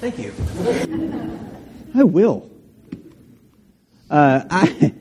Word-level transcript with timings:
Thank 0.00 0.18
you. 0.18 0.32
I 1.94 2.04
will. 2.04 2.50
Uh, 4.08 4.44
I 4.48 4.94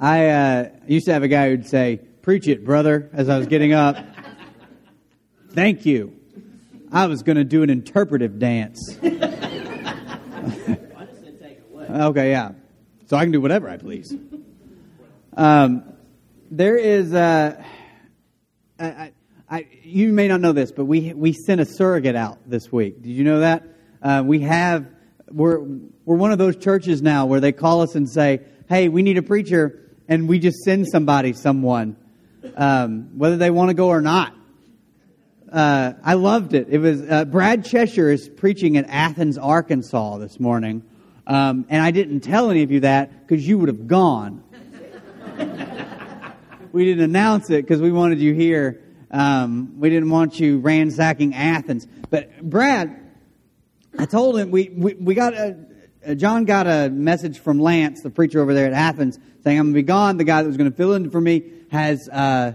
I 0.00 0.26
uh, 0.26 0.70
used 0.88 1.06
to 1.06 1.12
have 1.12 1.22
a 1.22 1.28
guy 1.28 1.50
who'd 1.50 1.68
say, 1.68 2.00
"Preach 2.22 2.48
it, 2.48 2.64
brother," 2.64 3.08
as 3.12 3.28
I 3.28 3.38
was 3.38 3.46
getting 3.46 3.72
up. 3.72 3.96
Thank 5.50 5.86
you. 5.86 6.18
I 6.90 7.06
was 7.06 7.22
going 7.22 7.36
to 7.36 7.44
do 7.44 7.62
an 7.62 7.70
interpretive 7.70 8.40
dance. 8.40 8.98
okay, 11.88 12.30
yeah. 12.30 12.50
So 13.06 13.16
I 13.16 13.22
can 13.22 13.30
do 13.30 13.40
whatever 13.40 13.68
I 13.68 13.76
please. 13.76 14.12
Um, 15.36 15.84
there 16.50 16.76
is. 16.76 17.14
Uh, 17.14 17.62
I, 18.80 18.86
I, 18.86 19.12
you 19.82 20.12
may 20.12 20.28
not 20.28 20.40
know 20.40 20.52
this, 20.52 20.72
but 20.72 20.86
we 20.86 21.12
we 21.14 21.32
sent 21.32 21.60
a 21.60 21.64
surrogate 21.64 22.16
out 22.16 22.38
this 22.46 22.72
week. 22.72 23.02
Did 23.02 23.10
you 23.10 23.24
know 23.24 23.40
that? 23.40 23.64
Uh, 24.02 24.22
we 24.24 24.40
have 24.40 24.86
we're 25.30 25.60
we're 26.04 26.16
one 26.16 26.32
of 26.32 26.38
those 26.38 26.56
churches 26.56 27.02
now 27.02 27.26
where 27.26 27.40
they 27.40 27.52
call 27.52 27.82
us 27.82 27.94
and 27.94 28.10
say, 28.10 28.40
"Hey, 28.68 28.88
we 28.88 29.02
need 29.02 29.18
a 29.18 29.22
preacher," 29.22 29.80
and 30.08 30.28
we 30.28 30.38
just 30.38 30.58
send 30.58 30.88
somebody, 30.88 31.32
someone, 31.32 31.96
um, 32.56 33.16
whether 33.18 33.36
they 33.36 33.50
want 33.50 33.70
to 33.70 33.74
go 33.74 33.88
or 33.88 34.00
not. 34.00 34.34
Uh, 35.50 35.92
I 36.02 36.14
loved 36.14 36.52
it. 36.54 36.66
It 36.68 36.78
was 36.78 37.02
uh, 37.08 37.24
Brad 37.24 37.64
Cheshire 37.64 38.10
is 38.10 38.28
preaching 38.28 38.76
at 38.76 38.86
Athens, 38.88 39.38
Arkansas 39.38 40.18
this 40.18 40.40
morning, 40.40 40.82
um, 41.24 41.66
and 41.68 41.80
I 41.80 41.92
didn't 41.92 42.20
tell 42.20 42.50
any 42.50 42.64
of 42.64 42.72
you 42.72 42.80
that 42.80 43.26
because 43.26 43.46
you 43.46 43.58
would 43.58 43.68
have 43.68 43.86
gone. 43.86 44.42
we 46.72 46.84
didn't 46.84 47.04
announce 47.04 47.48
it 47.50 47.62
because 47.62 47.80
we 47.80 47.92
wanted 47.92 48.18
you 48.18 48.34
here. 48.34 48.82
Um, 49.10 49.78
we 49.78 49.90
didn't 49.90 50.10
want 50.10 50.40
you 50.40 50.58
ransacking 50.58 51.34
Athens. 51.34 51.86
But 52.10 52.42
Brad, 52.42 52.96
I 53.98 54.06
told 54.06 54.38
him 54.38 54.50
we 54.50 54.70
we, 54.70 54.94
we 54.94 55.14
got 55.14 55.34
a. 55.34 55.56
John 56.14 56.44
got 56.44 56.68
a 56.68 56.88
message 56.88 57.40
from 57.40 57.58
Lance, 57.58 58.02
the 58.02 58.10
preacher 58.10 58.40
over 58.40 58.54
there 58.54 58.66
at 58.66 58.72
Athens, 58.72 59.18
saying, 59.42 59.58
"I'm 59.58 59.66
going 59.66 59.74
to 59.74 59.78
be 59.78 59.82
gone." 59.82 60.18
The 60.18 60.24
guy 60.24 60.42
that 60.42 60.46
was 60.46 60.56
going 60.56 60.70
to 60.70 60.76
fill 60.76 60.94
in 60.94 61.10
for 61.10 61.20
me 61.20 61.42
has 61.70 62.08
uh, 62.08 62.52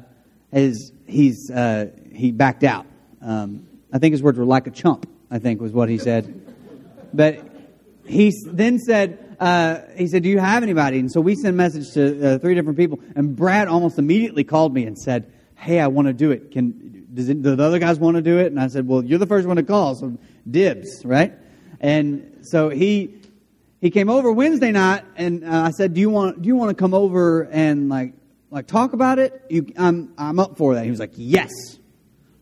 has 0.54 0.92
he's 1.06 1.52
uh, 1.52 1.88
he 2.14 2.32
backed 2.32 2.64
out. 2.64 2.86
Um, 3.22 3.68
I 3.92 4.00
think 4.00 4.14
his 4.14 4.24
words 4.24 4.38
were 4.38 4.46
like 4.46 4.68
a 4.68 4.72
chump. 4.72 5.10
I 5.30 5.40
think 5.40 5.60
was 5.60 5.74
what 5.74 5.90
he 5.90 5.98
said. 5.98 6.54
But 7.14 7.46
he 8.06 8.32
then 8.46 8.80
said, 8.80 9.36
uh, 9.40 9.80
he 9.96 10.08
said, 10.08 10.24
"Do 10.24 10.30
you 10.30 10.40
have 10.40 10.64
anybody?" 10.64 11.00
And 11.00 11.12
so 11.12 11.20
we 11.20 11.36
sent 11.36 11.48
a 11.48 11.58
message 11.58 11.92
to 11.94 12.36
uh, 12.36 12.38
three 12.40 12.56
different 12.56 12.78
people, 12.78 13.00
and 13.16 13.36
Brad 13.36 13.68
almost 13.68 14.00
immediately 14.00 14.46
called 14.46 14.74
me 14.74 14.86
and 14.86 14.98
said, 14.98 15.32
"Hey, 15.62 15.80
I 15.80 15.88
want 15.88 16.08
to 16.08 16.14
do 16.14 16.32
it. 16.32 16.52
Can 16.52 17.06
does 17.14 17.30
it, 17.30 17.42
do 17.42 17.56
the 17.56 17.64
other 17.64 17.78
guys 17.78 18.00
want 18.00 18.16
to 18.16 18.22
do 18.22 18.40
it?" 18.40 18.48
And 18.48 18.60
I 18.60 18.68
said, 18.68 18.88
"Well, 18.88 19.04
you're 19.04 19.20
the 19.20 19.28
first 19.28 19.48
one 19.48 19.58
to 19.58 19.64
call, 19.64 19.94
so 19.96 20.18
dibs, 20.50 21.06
right?" 21.06 21.34
And 21.80 22.40
so 22.42 22.70
he 22.70 23.22
he 23.80 23.92
came 23.92 24.10
over 24.10 24.32
Wednesday 24.32 24.72
night, 24.72 25.04
and 25.16 25.44
uh, 25.44 25.62
I 25.62 25.72
said, 25.72 25.94
"Do 25.94 26.02
you 26.02 26.10
want 26.10 26.42
do 26.42 26.48
you 26.48 26.56
want 26.56 26.70
to 26.70 26.76
come 26.76 26.96
over 26.96 27.44
and 27.44 27.90
like 27.90 28.14
like 28.50 28.66
talk 28.66 28.94
about 28.94 29.20
it? 29.20 29.44
You, 29.50 29.68
I'm 29.78 30.14
I'm 30.18 30.40
up 30.40 30.58
for 30.58 30.74
that." 30.76 30.84
He 30.84 30.90
was 30.90 31.00
like, 31.00 31.14
"Yes." 31.16 31.52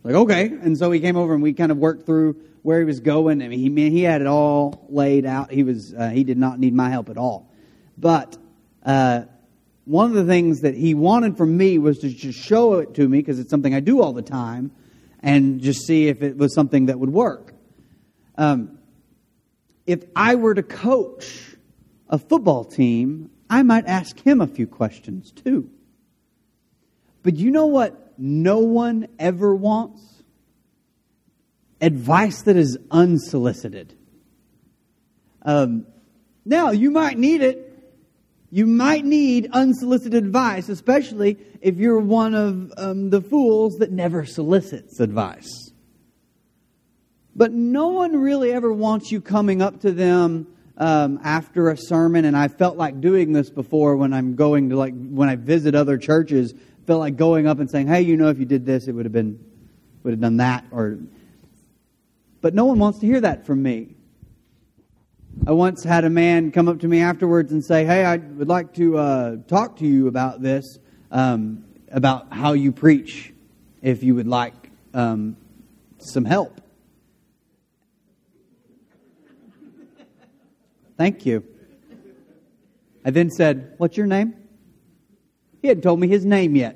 Like 0.03 0.15
okay, 0.15 0.45
and 0.45 0.77
so 0.77 0.89
he 0.91 1.01
came 1.01 1.17
over 1.17 1.33
and 1.33 1.43
we 1.43 1.51
kind 1.51 1.73
of 1.73 1.77
worked 1.77 2.05
through 2.05 2.37
where 2.61 2.79
he 2.79 2.85
was 2.85 3.01
going. 3.01 3.41
I 3.41 3.49
mean, 3.49 3.59
he 3.59 3.89
he 3.89 4.03
had 4.03 4.21
it 4.21 4.27
all 4.27 4.85
laid 4.87 5.25
out. 5.25 5.51
He 5.51 5.63
was 5.63 5.93
uh, 5.93 6.09
he 6.09 6.23
did 6.23 6.37
not 6.37 6.57
need 6.57 6.73
my 6.73 6.89
help 6.89 7.09
at 7.09 7.17
all, 7.17 7.51
but. 7.97 8.37
Uh, 8.85 9.23
one 9.89 10.11
of 10.11 10.13
the 10.13 10.31
things 10.31 10.61
that 10.61 10.75
he 10.75 10.93
wanted 10.93 11.35
from 11.35 11.57
me 11.57 11.79
was 11.79 11.97
to 11.97 12.09
just 12.09 12.37
show 12.37 12.75
it 12.75 12.93
to 12.93 13.09
me 13.09 13.17
because 13.17 13.39
it's 13.39 13.49
something 13.49 13.73
I 13.73 13.79
do 13.79 14.03
all 14.03 14.13
the 14.13 14.21
time 14.21 14.69
and 15.23 15.59
just 15.61 15.87
see 15.87 16.09
if 16.09 16.21
it 16.21 16.37
was 16.37 16.53
something 16.53 16.85
that 16.85 16.99
would 16.99 17.09
work. 17.09 17.55
Um, 18.37 18.77
if 19.87 20.03
I 20.15 20.35
were 20.35 20.53
to 20.53 20.61
coach 20.61 21.55
a 22.07 22.19
football 22.19 22.65
team, 22.65 23.31
I 23.49 23.63
might 23.63 23.87
ask 23.87 24.19
him 24.19 24.41
a 24.41 24.47
few 24.47 24.67
questions 24.67 25.31
too. 25.31 25.71
But 27.23 27.37
you 27.37 27.49
know 27.49 27.65
what 27.65 28.13
no 28.15 28.59
one 28.59 29.07
ever 29.17 29.55
wants? 29.55 30.03
Advice 31.81 32.43
that 32.43 32.57
is 32.57 32.77
unsolicited. 32.91 33.95
Um, 35.41 35.87
now, 36.45 36.69
you 36.69 36.91
might 36.91 37.17
need 37.17 37.41
it. 37.41 37.68
You 38.51 38.65
might 38.65 39.05
need 39.05 39.49
unsolicited 39.51 40.23
advice, 40.23 40.69
especially 40.69 41.37
if 41.61 41.77
you're 41.77 41.99
one 41.99 42.33
of 42.33 42.73
um, 42.77 43.09
the 43.11 43.21
fools 43.21 43.77
that 43.77 43.91
never 43.91 44.25
solicits 44.25 44.99
advice. 44.99 45.71
But 47.35 47.51
no 47.51 47.89
one 47.89 48.19
really 48.19 48.51
ever 48.51 48.73
wants 48.73 49.11
you 49.11 49.21
coming 49.21 49.61
up 49.61 49.81
to 49.81 49.91
them 49.91 50.47
um, 50.77 51.19
after 51.23 51.69
a 51.69 51.77
sermon, 51.77 52.25
and 52.25 52.35
I 52.35 52.47
felt 52.47 52.75
like 52.75 52.99
doing 52.99 53.33
this 53.33 53.49
before 53.49 53.95
when 53.95 54.13
I'm 54.13 54.35
going 54.35 54.69
to 54.69 54.77
like 54.77 54.93
when 54.93 55.29
I 55.29 55.35
visit 55.35 55.75
other 55.75 55.97
churches. 55.97 56.53
Felt 56.87 57.01
like 57.01 57.17
going 57.17 57.45
up 57.45 57.59
and 57.59 57.69
saying, 57.69 57.87
"Hey, 57.87 58.01
you 58.01 58.17
know, 58.17 58.29
if 58.29 58.39
you 58.39 58.45
did 58.45 58.65
this, 58.65 58.87
it 58.87 58.93
would 58.93 59.05
have 59.05 59.11
been 59.11 59.39
would 60.03 60.11
have 60.11 60.21
done 60.21 60.37
that." 60.37 60.65
Or, 60.71 60.97
but 62.41 62.55
no 62.55 62.65
one 62.65 62.79
wants 62.79 62.99
to 62.99 63.05
hear 63.05 63.21
that 63.21 63.45
from 63.45 63.61
me. 63.61 63.95
I 65.47 65.51
once 65.51 65.83
had 65.83 66.03
a 66.03 66.09
man 66.09 66.51
come 66.51 66.67
up 66.67 66.79
to 66.81 66.87
me 66.87 67.01
afterwards 67.01 67.51
and 67.51 67.63
say, 67.63 67.85
Hey, 67.85 68.03
I 68.03 68.17
would 68.17 68.47
like 68.47 68.73
to 68.75 68.97
uh, 68.97 69.35
talk 69.47 69.77
to 69.77 69.85
you 69.87 70.07
about 70.07 70.41
this, 70.41 70.77
um, 71.11 71.65
about 71.91 72.33
how 72.33 72.53
you 72.53 72.71
preach, 72.71 73.33
if 73.81 74.03
you 74.03 74.15
would 74.15 74.27
like 74.27 74.69
um, 74.93 75.37
some 75.99 76.25
help. 76.25 76.61
Thank 80.97 81.25
you. 81.25 81.45
I 83.05 83.11
then 83.11 83.29
said, 83.29 83.75
What's 83.77 83.95
your 83.95 84.07
name? 84.07 84.35
He 85.61 85.67
hadn't 85.67 85.83
told 85.83 85.99
me 85.99 86.07
his 86.07 86.25
name 86.25 86.55
yet. 86.55 86.75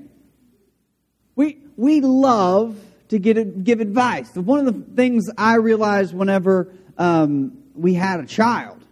We, 1.36 1.58
we 1.76 2.02
love 2.02 2.78
to 3.10 3.20
get, 3.20 3.64
give 3.64 3.82
advice. 3.82 4.34
One 4.36 4.66
of 4.66 4.66
the 4.66 4.96
things 4.96 5.30
I 5.38 5.56
realized 5.56 6.14
whenever 6.14 6.74
um, 6.98 7.63
we 7.76 7.94
had 7.94 8.20
a 8.20 8.26
child, 8.26 8.84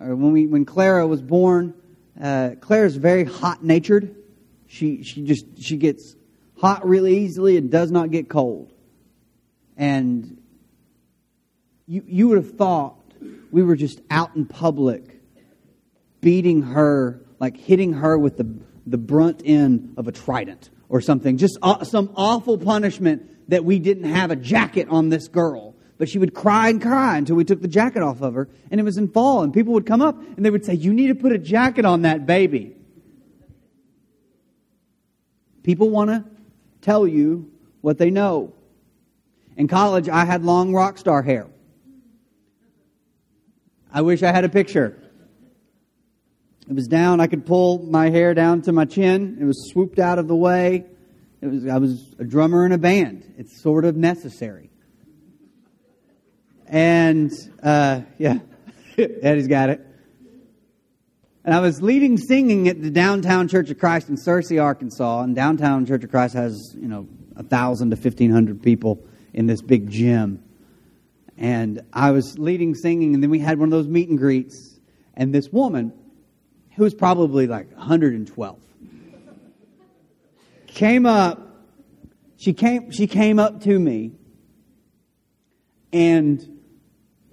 or 0.00 0.14
when, 0.14 0.32
we, 0.32 0.46
when 0.46 0.64
Clara 0.64 1.06
was 1.06 1.22
born, 1.22 1.74
uh, 2.20 2.50
Clara's 2.60 2.96
very 2.96 3.24
hot 3.24 3.64
natured. 3.64 4.14
She, 4.66 5.02
she 5.02 5.22
just 5.22 5.62
she 5.62 5.76
gets 5.76 6.16
hot 6.56 6.86
really 6.86 7.18
easily 7.18 7.56
and 7.56 7.70
does 7.70 7.90
not 7.90 8.10
get 8.10 8.28
cold. 8.28 8.72
And 9.76 10.40
you, 11.86 12.04
you 12.06 12.28
would 12.28 12.38
have 12.38 12.52
thought 12.52 12.96
we 13.50 13.62
were 13.62 13.76
just 13.76 14.00
out 14.10 14.34
in 14.36 14.46
public 14.46 15.20
beating 16.20 16.62
her, 16.62 17.20
like 17.38 17.56
hitting 17.56 17.94
her 17.94 18.16
with 18.16 18.36
the, 18.36 18.48
the 18.86 18.96
brunt 18.96 19.42
end 19.44 19.94
of 19.96 20.08
a 20.08 20.12
trident 20.12 20.70
or 20.88 21.00
something. 21.00 21.36
Just 21.36 21.58
some 21.82 22.10
awful 22.14 22.56
punishment 22.56 23.50
that 23.50 23.64
we 23.64 23.78
didn't 23.78 24.04
have 24.04 24.30
a 24.30 24.36
jacket 24.36 24.88
on 24.88 25.08
this 25.08 25.28
girl. 25.28 25.71
But 26.02 26.08
she 26.08 26.18
would 26.18 26.34
cry 26.34 26.68
and 26.68 26.82
cry 26.82 27.16
until 27.16 27.36
we 27.36 27.44
took 27.44 27.62
the 27.62 27.68
jacket 27.68 28.02
off 28.02 28.22
of 28.22 28.34
her. 28.34 28.48
And 28.72 28.80
it 28.80 28.82
was 28.82 28.98
in 28.98 29.06
fall. 29.06 29.44
And 29.44 29.54
people 29.54 29.72
would 29.74 29.86
come 29.86 30.02
up 30.02 30.20
and 30.36 30.44
they 30.44 30.50
would 30.50 30.64
say, 30.64 30.74
You 30.74 30.92
need 30.92 31.06
to 31.06 31.14
put 31.14 31.30
a 31.30 31.38
jacket 31.38 31.84
on 31.84 32.02
that 32.02 32.26
baby. 32.26 32.74
People 35.62 35.90
want 35.90 36.10
to 36.10 36.24
tell 36.80 37.06
you 37.06 37.52
what 37.82 37.98
they 37.98 38.10
know. 38.10 38.52
In 39.56 39.68
college, 39.68 40.08
I 40.08 40.24
had 40.24 40.44
long 40.44 40.74
rock 40.74 40.98
star 40.98 41.22
hair. 41.22 41.46
I 43.92 44.00
wish 44.00 44.24
I 44.24 44.32
had 44.32 44.42
a 44.42 44.48
picture. 44.48 45.00
It 46.68 46.74
was 46.74 46.88
down. 46.88 47.20
I 47.20 47.28
could 47.28 47.46
pull 47.46 47.78
my 47.78 48.10
hair 48.10 48.34
down 48.34 48.62
to 48.62 48.72
my 48.72 48.86
chin. 48.86 49.38
It 49.40 49.44
was 49.44 49.70
swooped 49.70 50.00
out 50.00 50.18
of 50.18 50.26
the 50.26 50.34
way. 50.34 50.84
It 51.40 51.46
was, 51.46 51.68
I 51.68 51.78
was 51.78 52.12
a 52.18 52.24
drummer 52.24 52.66
in 52.66 52.72
a 52.72 52.78
band. 52.78 53.34
It's 53.38 53.62
sort 53.62 53.84
of 53.84 53.94
necessary. 53.94 54.71
And, 56.72 57.30
uh, 57.62 58.00
yeah, 58.16 58.38
Eddie's 58.98 59.46
got 59.46 59.68
it. 59.68 59.86
And 61.44 61.54
I 61.54 61.60
was 61.60 61.82
leading 61.82 62.16
singing 62.16 62.66
at 62.66 62.80
the 62.80 62.90
Downtown 62.90 63.46
Church 63.46 63.68
of 63.68 63.78
Christ 63.78 64.08
in 64.08 64.16
Searcy, 64.16 64.62
Arkansas. 64.62 65.20
And 65.20 65.36
Downtown 65.36 65.84
Church 65.84 66.02
of 66.02 66.10
Christ 66.10 66.34
has, 66.34 66.74
you 66.74 66.88
know, 66.88 67.06
a 67.36 67.42
thousand 67.42 67.90
to 67.90 67.96
fifteen 67.96 68.30
hundred 68.30 68.62
people 68.62 69.04
in 69.34 69.46
this 69.46 69.60
big 69.60 69.90
gym. 69.90 70.42
And 71.36 71.82
I 71.92 72.12
was 72.12 72.38
leading 72.38 72.74
singing, 72.74 73.12
and 73.12 73.22
then 73.22 73.28
we 73.28 73.38
had 73.38 73.58
one 73.58 73.68
of 73.68 73.72
those 73.72 73.88
meet 73.88 74.08
and 74.08 74.16
greets. 74.16 74.80
And 75.12 75.34
this 75.34 75.50
woman, 75.50 75.92
who 76.76 76.84
was 76.84 76.94
probably 76.94 77.46
like 77.46 77.70
112, 77.76 78.58
came 80.68 81.04
up. 81.04 81.66
She 82.38 82.54
came. 82.54 82.90
She 82.92 83.06
came 83.06 83.38
up 83.38 83.60
to 83.64 83.78
me 83.78 84.12
and 85.92 86.51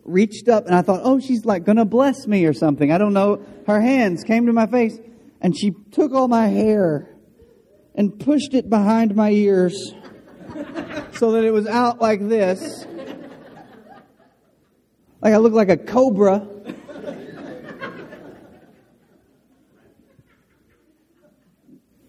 reached 0.09 0.49
up, 0.49 0.65
and 0.65 0.75
I 0.75 0.81
thought, 0.81 1.01
oh, 1.03 1.19
she's 1.19 1.45
like 1.45 1.63
gonna 1.63 1.85
bless 1.85 2.27
me 2.27 2.45
or 2.45 2.53
something. 2.53 2.91
I 2.91 2.97
don't 2.97 3.13
know. 3.13 3.43
Her 3.67 3.79
hands 3.79 4.23
came 4.23 4.45
to 4.47 4.53
my 4.53 4.67
face, 4.67 4.97
and 5.41 5.57
she 5.57 5.71
took 5.91 6.13
all 6.13 6.27
my 6.27 6.47
hair 6.47 7.15
and 7.95 8.19
pushed 8.19 8.53
it 8.53 8.69
behind 8.69 9.15
my 9.15 9.29
ears 9.31 9.93
so 11.13 11.31
that 11.33 11.43
it 11.43 11.51
was 11.51 11.67
out 11.67 12.01
like 12.01 12.27
this 12.27 12.85
Like 15.21 15.33
I 15.33 15.37
look 15.37 15.53
like 15.53 15.69
a 15.69 15.77
cobra. 15.77 16.47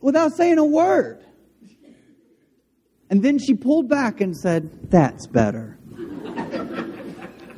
Without 0.00 0.32
saying 0.32 0.58
a 0.58 0.64
word. 0.64 1.23
And 3.11 3.23
then 3.23 3.38
she 3.38 3.55
pulled 3.55 3.88
back 3.88 4.20
and 4.20 4.37
said, 4.37 4.91
That's 4.91 5.26
better. 5.26 5.80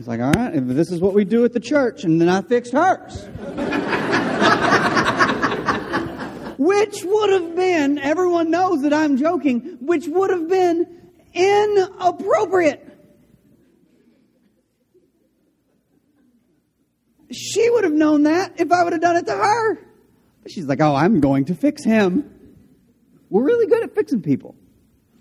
Was 0.02 0.08
like, 0.08 0.20
All 0.20 0.32
right, 0.32 0.50
this 0.66 0.90
is 0.90 1.00
what 1.00 1.14
we 1.14 1.24
do 1.24 1.44
at 1.44 1.52
the 1.52 1.60
church. 1.60 2.02
And 2.02 2.20
then 2.20 2.28
I 2.28 2.42
fixed 2.42 2.72
hers. 2.72 3.22
which 6.58 7.04
would 7.04 7.30
have 7.30 7.54
been, 7.54 7.98
everyone 7.98 8.50
knows 8.50 8.82
that 8.82 8.92
I'm 8.92 9.16
joking, 9.16 9.78
which 9.80 10.08
would 10.08 10.30
have 10.30 10.48
been 10.48 11.12
inappropriate. 11.32 12.84
She 17.30 17.70
would 17.70 17.84
have 17.84 17.92
known 17.92 18.24
that 18.24 18.60
if 18.60 18.72
I 18.72 18.82
would 18.82 18.94
have 18.94 19.02
done 19.02 19.18
it 19.18 19.26
to 19.26 19.36
her. 19.36 19.78
She's 20.48 20.66
like, 20.66 20.80
oh, 20.80 20.96
I'm 20.96 21.20
going 21.20 21.44
to 21.44 21.54
fix 21.54 21.84
him. 21.84 22.28
We're 23.30 23.44
really 23.44 23.68
good 23.68 23.84
at 23.84 23.94
fixing 23.94 24.20
people. 24.20 24.56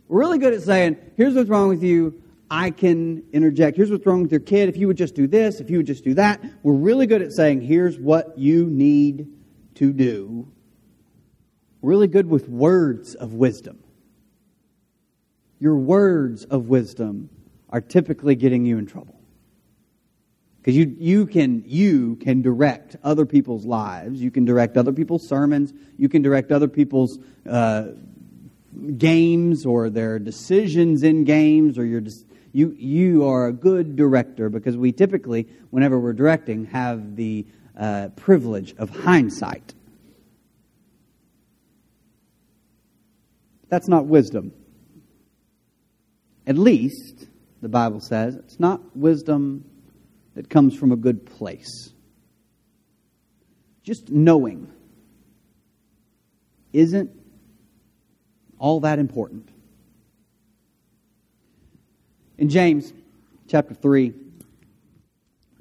We're 0.07 0.22
really 0.22 0.39
good 0.39 0.56
at 0.56 0.63
saying, 0.63 0.98
here's 1.18 1.36
what's 1.36 1.51
wrong 1.51 1.69
with 1.69 1.83
you. 1.83 2.19
I 2.51 2.69
can 2.71 3.24
interject. 3.31 3.77
Here's 3.77 3.89
what's 3.89 4.06
wrong 4.06 4.24
with 4.24 4.31
your 4.31 4.42
kid. 4.42 4.68
If 4.68 4.75
you 4.75 4.88
would 4.88 4.98
just 4.98 5.15
do 5.15 5.25
this, 5.25 5.62
if 5.62 5.69
you 5.69 5.77
would 5.77 5.86
just 5.86 6.03
do 6.03 6.15
that. 6.15 6.44
We're 6.63 6.74
really 6.74 7.07
good 7.07 7.21
at 7.21 7.31
saying, 7.31 7.62
here's 7.62 7.98
what 7.98 8.38
you 8.38 8.65
need 8.65 9.30
to 9.75 9.94
do. 9.94 10.51
Really 11.81 12.07
good 12.07 12.27
with 12.27 12.50
words 12.50 13.15
of 13.15 13.33
wisdom. 13.33 13.81
Your 15.59 15.75
words 15.75 16.44
of 16.44 16.68
wisdom 16.68 17.30
are 17.69 17.80
typically 17.80 18.36
getting 18.36 18.65
you 18.65 18.77
in 18.77 18.86
trouble. 18.86 19.18
Because 20.57 20.75
you, 20.75 20.94
you, 21.00 21.27
can, 21.27 21.63
you 21.65 22.18
can 22.18 22.42
direct 22.42 22.97
other 23.01 23.25
people's 23.25 23.65
lives. 23.65 24.21
You 24.21 24.30
can 24.30 24.44
direct 24.44 24.75
other 24.75 24.92
people's 24.92 25.25
sermons. 25.25 25.71
You 25.97 26.09
can 26.09 26.21
direct 26.21 26.51
other 26.51 26.68
people's 26.68 27.18
uh, 27.50 27.86
games 28.97 29.65
or 29.65 29.89
their 29.89 30.19
decisions 30.19 31.04
in 31.04 31.24
games 31.24 31.77
or 31.77 31.86
your 31.86 32.01
you 32.51 32.75
you 32.77 33.25
are 33.27 33.48
a 33.48 33.53
good 33.53 33.95
director 33.95 34.50
because 34.50 34.75
we 34.77 34.92
typically 34.92 35.48
whenever 35.69 36.00
we're 36.00 36.13
directing 36.13 36.65
have 36.65 37.15
the 37.15 37.45
uh, 37.77 38.09
privilege 38.15 38.75
of 38.77 38.89
hindsight. 38.89 39.74
That's 43.69 43.88
not 43.88 44.06
wisdom. 44.06 44.51
At 46.45 46.57
least 46.57 47.27
the 47.62 47.69
bible 47.69 48.01
says 48.01 48.36
it's 48.36 48.59
not 48.59 48.95
wisdom 48.95 49.65
that 50.36 50.50
comes 50.50 50.75
from 50.75 50.92
a 50.92 50.95
good 50.95 51.25
place. 51.25 51.92
Just 53.83 54.09
knowing 54.09 54.71
isn't 56.74 57.12
all 58.59 58.81
that 58.81 59.00
important. 59.00 59.50
In 62.42 62.50
James 62.50 62.92
chapter 63.48 63.76
3, 63.76 64.14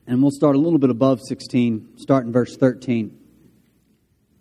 and 0.07 0.23
we'll 0.23 0.31
start 0.31 0.57
a 0.57 0.59
little 0.59 0.79
bit 0.79 0.89
above 0.89 1.21
16, 1.21 1.99
start 1.99 2.25
in 2.25 2.33
verse 2.33 2.57
13. 2.57 3.19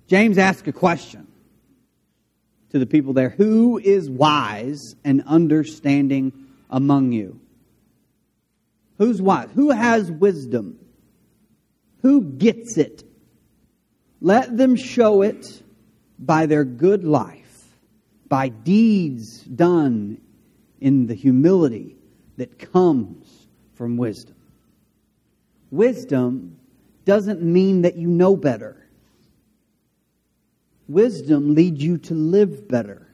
James 0.08 0.38
asks 0.38 0.66
a 0.66 0.72
question 0.72 1.28
to 2.70 2.80
the 2.80 2.86
people 2.86 3.12
there 3.12 3.32
Who 3.32 3.78
is 3.78 4.10
wise 4.10 4.96
and 5.04 5.22
understanding 5.28 6.32
among 6.70 7.12
you? 7.12 7.42
Who's 9.00 9.22
wise? 9.22 9.50
Who 9.54 9.72
has 9.72 10.10
wisdom? 10.10 10.80
Who 12.04 12.22
gets 12.24 12.78
it? 12.78 13.04
Let 14.22 14.56
them 14.56 14.78
show 14.78 15.24
it 15.24 15.62
by 16.18 16.46
their 16.46 16.64
good 16.64 17.04
life 17.04 17.66
by 18.30 18.48
deeds 18.48 19.42
done 19.44 20.22
in 20.80 21.06
the 21.08 21.16
humility 21.16 21.98
that 22.40 22.58
comes 22.72 23.48
from 23.76 23.96
wisdom. 23.96 24.36
Wisdom 25.72 26.58
doesn't 27.06 27.42
mean 27.42 27.84
that 27.84 27.96
you 27.96 28.08
know 28.08 28.36
better. 28.36 28.76
Wisdom 30.88 31.54
leads 31.54 31.82
you 31.82 31.98
to 32.00 32.14
live 32.14 32.68
better. 32.68 33.08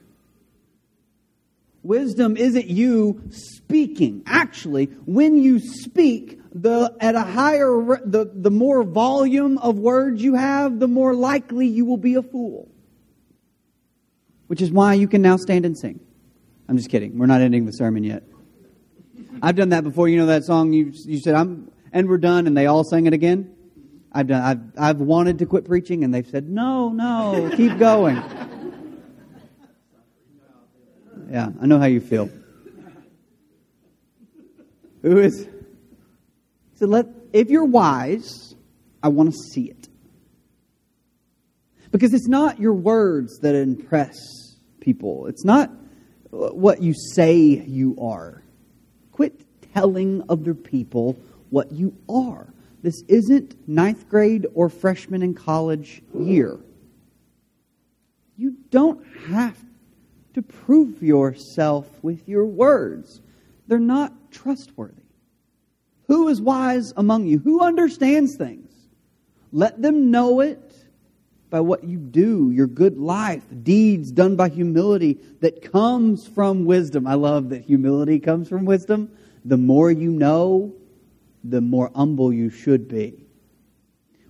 Wisdom 1.82 2.36
isn't 2.36 2.66
you 2.66 3.22
speaking. 3.30 4.22
Actually, 4.26 4.86
when 5.04 5.36
you 5.36 5.60
speak, 5.60 6.40
the, 6.52 6.96
at 7.00 7.14
a 7.14 7.20
higher, 7.20 8.00
the, 8.04 8.30
the 8.34 8.50
more 8.50 8.82
volume 8.82 9.58
of 9.58 9.78
words 9.78 10.22
you 10.22 10.34
have, 10.34 10.80
the 10.80 10.88
more 10.88 11.14
likely 11.14 11.66
you 11.66 11.84
will 11.84 11.98
be 11.98 12.14
a 12.14 12.22
fool 12.22 12.68
which 14.46 14.62
is 14.62 14.70
why 14.70 14.94
you 14.94 15.08
can 15.08 15.22
now 15.22 15.36
stand 15.36 15.64
and 15.66 15.76
sing. 15.76 16.00
I'm 16.68 16.76
just 16.76 16.90
kidding. 16.90 17.18
We're 17.18 17.26
not 17.26 17.40
ending 17.40 17.66
the 17.66 17.72
sermon 17.72 18.04
yet. 18.04 18.22
I've 19.42 19.56
done 19.56 19.70
that 19.70 19.84
before. 19.84 20.08
You 20.08 20.18
know 20.18 20.26
that 20.26 20.44
song 20.44 20.72
you 20.72 20.92
you 21.04 21.20
said 21.20 21.34
I'm 21.34 21.70
and 21.92 22.08
we're 22.08 22.18
done, 22.18 22.46
and 22.46 22.56
they 22.56 22.66
all 22.66 22.84
sang 22.84 23.06
it 23.06 23.12
again. 23.12 23.54
I've 24.12 24.26
done. 24.26 24.42
I've 24.42 24.60
I've 24.78 25.00
wanted 25.00 25.38
to 25.40 25.46
quit 25.46 25.64
preaching, 25.64 26.04
and 26.04 26.12
they've 26.12 26.26
said 26.26 26.48
no, 26.48 26.90
no, 26.90 27.50
keep 27.56 27.78
going. 27.78 28.16
Yeah, 31.30 31.48
I 31.60 31.66
know 31.66 31.78
how 31.78 31.86
you 31.86 32.00
feel. 32.00 32.30
Who 35.02 35.18
is? 35.18 35.48
So 36.74 36.86
let 36.86 37.06
if 37.32 37.50
you're 37.50 37.64
wise, 37.64 38.54
I 39.02 39.08
want 39.08 39.32
to 39.32 39.36
see 39.36 39.64
it. 39.64 39.88
Because 41.90 42.12
it's 42.12 42.28
not 42.28 42.58
your 42.58 42.74
words 42.74 43.38
that 43.40 43.54
impress 43.54 44.16
people, 44.80 45.26
it's 45.26 45.44
not 45.44 45.70
uh, 46.32 46.48
what 46.48 46.82
you 46.82 46.94
say 46.94 47.36
you 47.36 47.96
are. 48.00 48.42
Quit 49.16 49.46
telling 49.72 50.22
other 50.28 50.52
people 50.52 51.16
what 51.48 51.72
you 51.72 51.96
are. 52.06 52.52
This 52.82 53.02
isn't 53.08 53.56
ninth 53.66 54.10
grade 54.10 54.46
or 54.52 54.68
freshman 54.68 55.22
in 55.22 55.32
college 55.32 56.02
year. 56.14 56.58
You 58.36 58.58
don't 58.68 59.02
have 59.28 59.56
to 60.34 60.42
prove 60.42 61.02
yourself 61.02 61.88
with 62.02 62.28
your 62.28 62.44
words, 62.44 63.22
they're 63.66 63.78
not 63.78 64.12
trustworthy. 64.30 65.00
Who 66.08 66.28
is 66.28 66.42
wise 66.42 66.92
among 66.98 67.26
you? 67.26 67.38
Who 67.38 67.62
understands 67.62 68.36
things? 68.36 68.70
Let 69.50 69.80
them 69.80 70.10
know 70.10 70.40
it 70.40 70.65
by 71.50 71.60
what 71.60 71.84
you 71.84 71.98
do, 71.98 72.50
your 72.50 72.66
good 72.66 72.98
life, 72.98 73.44
deeds 73.62 74.10
done 74.10 74.36
by 74.36 74.48
humility 74.48 75.18
that 75.40 75.70
comes 75.70 76.26
from 76.26 76.64
wisdom. 76.64 77.06
I 77.06 77.14
love 77.14 77.50
that 77.50 77.62
humility 77.62 78.18
comes 78.18 78.48
from 78.48 78.64
wisdom. 78.64 79.10
The 79.44 79.56
more 79.56 79.90
you 79.90 80.10
know, 80.10 80.74
the 81.44 81.60
more 81.60 81.90
humble 81.94 82.32
you 82.32 82.50
should 82.50 82.88
be. 82.88 83.24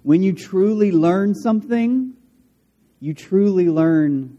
When 0.02 0.22
you 0.22 0.34
truly 0.34 0.92
learn 0.92 1.34
something, 1.34 2.12
you 3.00 3.14
truly 3.14 3.68
learn 3.68 4.38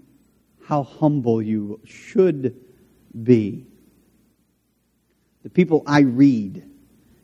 how 0.63 0.84
humble 0.84 1.41
you 1.41 1.79
should 1.86 2.55
be. 3.24 3.65
The 5.43 5.50
people 5.50 5.84
I 5.86 6.01
read 6.01 6.63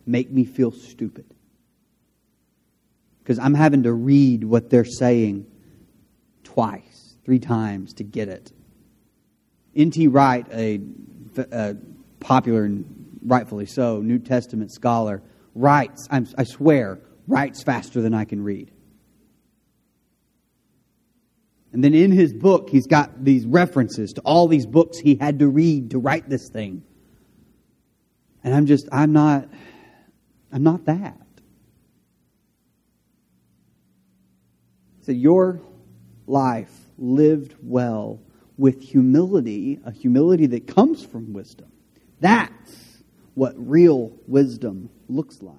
make 0.05 0.31
me 0.31 0.45
feel 0.45 0.71
stupid 0.71 1.25
because 3.23 3.39
I'm 3.39 3.53
having 3.53 3.83
to 3.83 3.93
read 3.93 4.43
what 4.43 4.69
they're 4.69 4.83
saying 4.83 5.47
twice, 6.43 7.15
three 7.23 7.39
times 7.39 7.93
to 7.95 8.03
get 8.03 8.27
it. 8.27 8.51
N.T. 9.75 10.07
Wright, 10.07 10.45
a, 10.51 10.81
a 11.51 11.75
popular 12.19 12.65
and 12.65 13.19
rightfully 13.25 13.65
so 13.65 14.01
New 14.01 14.19
Testament 14.19 14.73
scholar, 14.73 15.23
writes, 15.55 16.07
I'm, 16.11 16.27
I 16.37 16.43
swear, 16.43 16.99
writes 17.27 17.63
faster 17.63 18.01
than 18.01 18.13
I 18.13 18.25
can 18.25 18.43
read. 18.43 18.71
And 21.71 21.83
then 21.83 21.93
in 21.93 22.11
his 22.11 22.33
book, 22.33 22.69
he's 22.69 22.85
got 22.85 23.23
these 23.23 23.45
references 23.45 24.13
to 24.13 24.21
all 24.21 24.47
these 24.47 24.65
books 24.65 24.99
he 24.99 25.15
had 25.15 25.39
to 25.39 25.47
read 25.47 25.91
to 25.91 25.97
write 25.97 26.29
this 26.29 26.49
thing. 26.49 26.83
And 28.43 28.53
I'm 28.53 28.65
just, 28.65 28.87
I'm 28.91 29.13
not, 29.13 29.47
I'm 30.51 30.61
not 30.61 30.85
that. 30.85 31.22
So 35.03 35.11
your 35.11 35.61
life 36.27 36.71
lived 36.97 37.55
well 37.61 38.19
with 38.57 38.81
humility, 38.81 39.79
a 39.85 39.91
humility 39.91 40.45
that 40.47 40.67
comes 40.67 41.03
from 41.03 41.33
wisdom. 41.33 41.71
That's 42.19 43.03
what 43.33 43.53
real 43.57 44.13
wisdom 44.27 44.89
looks 45.09 45.41
like. 45.41 45.57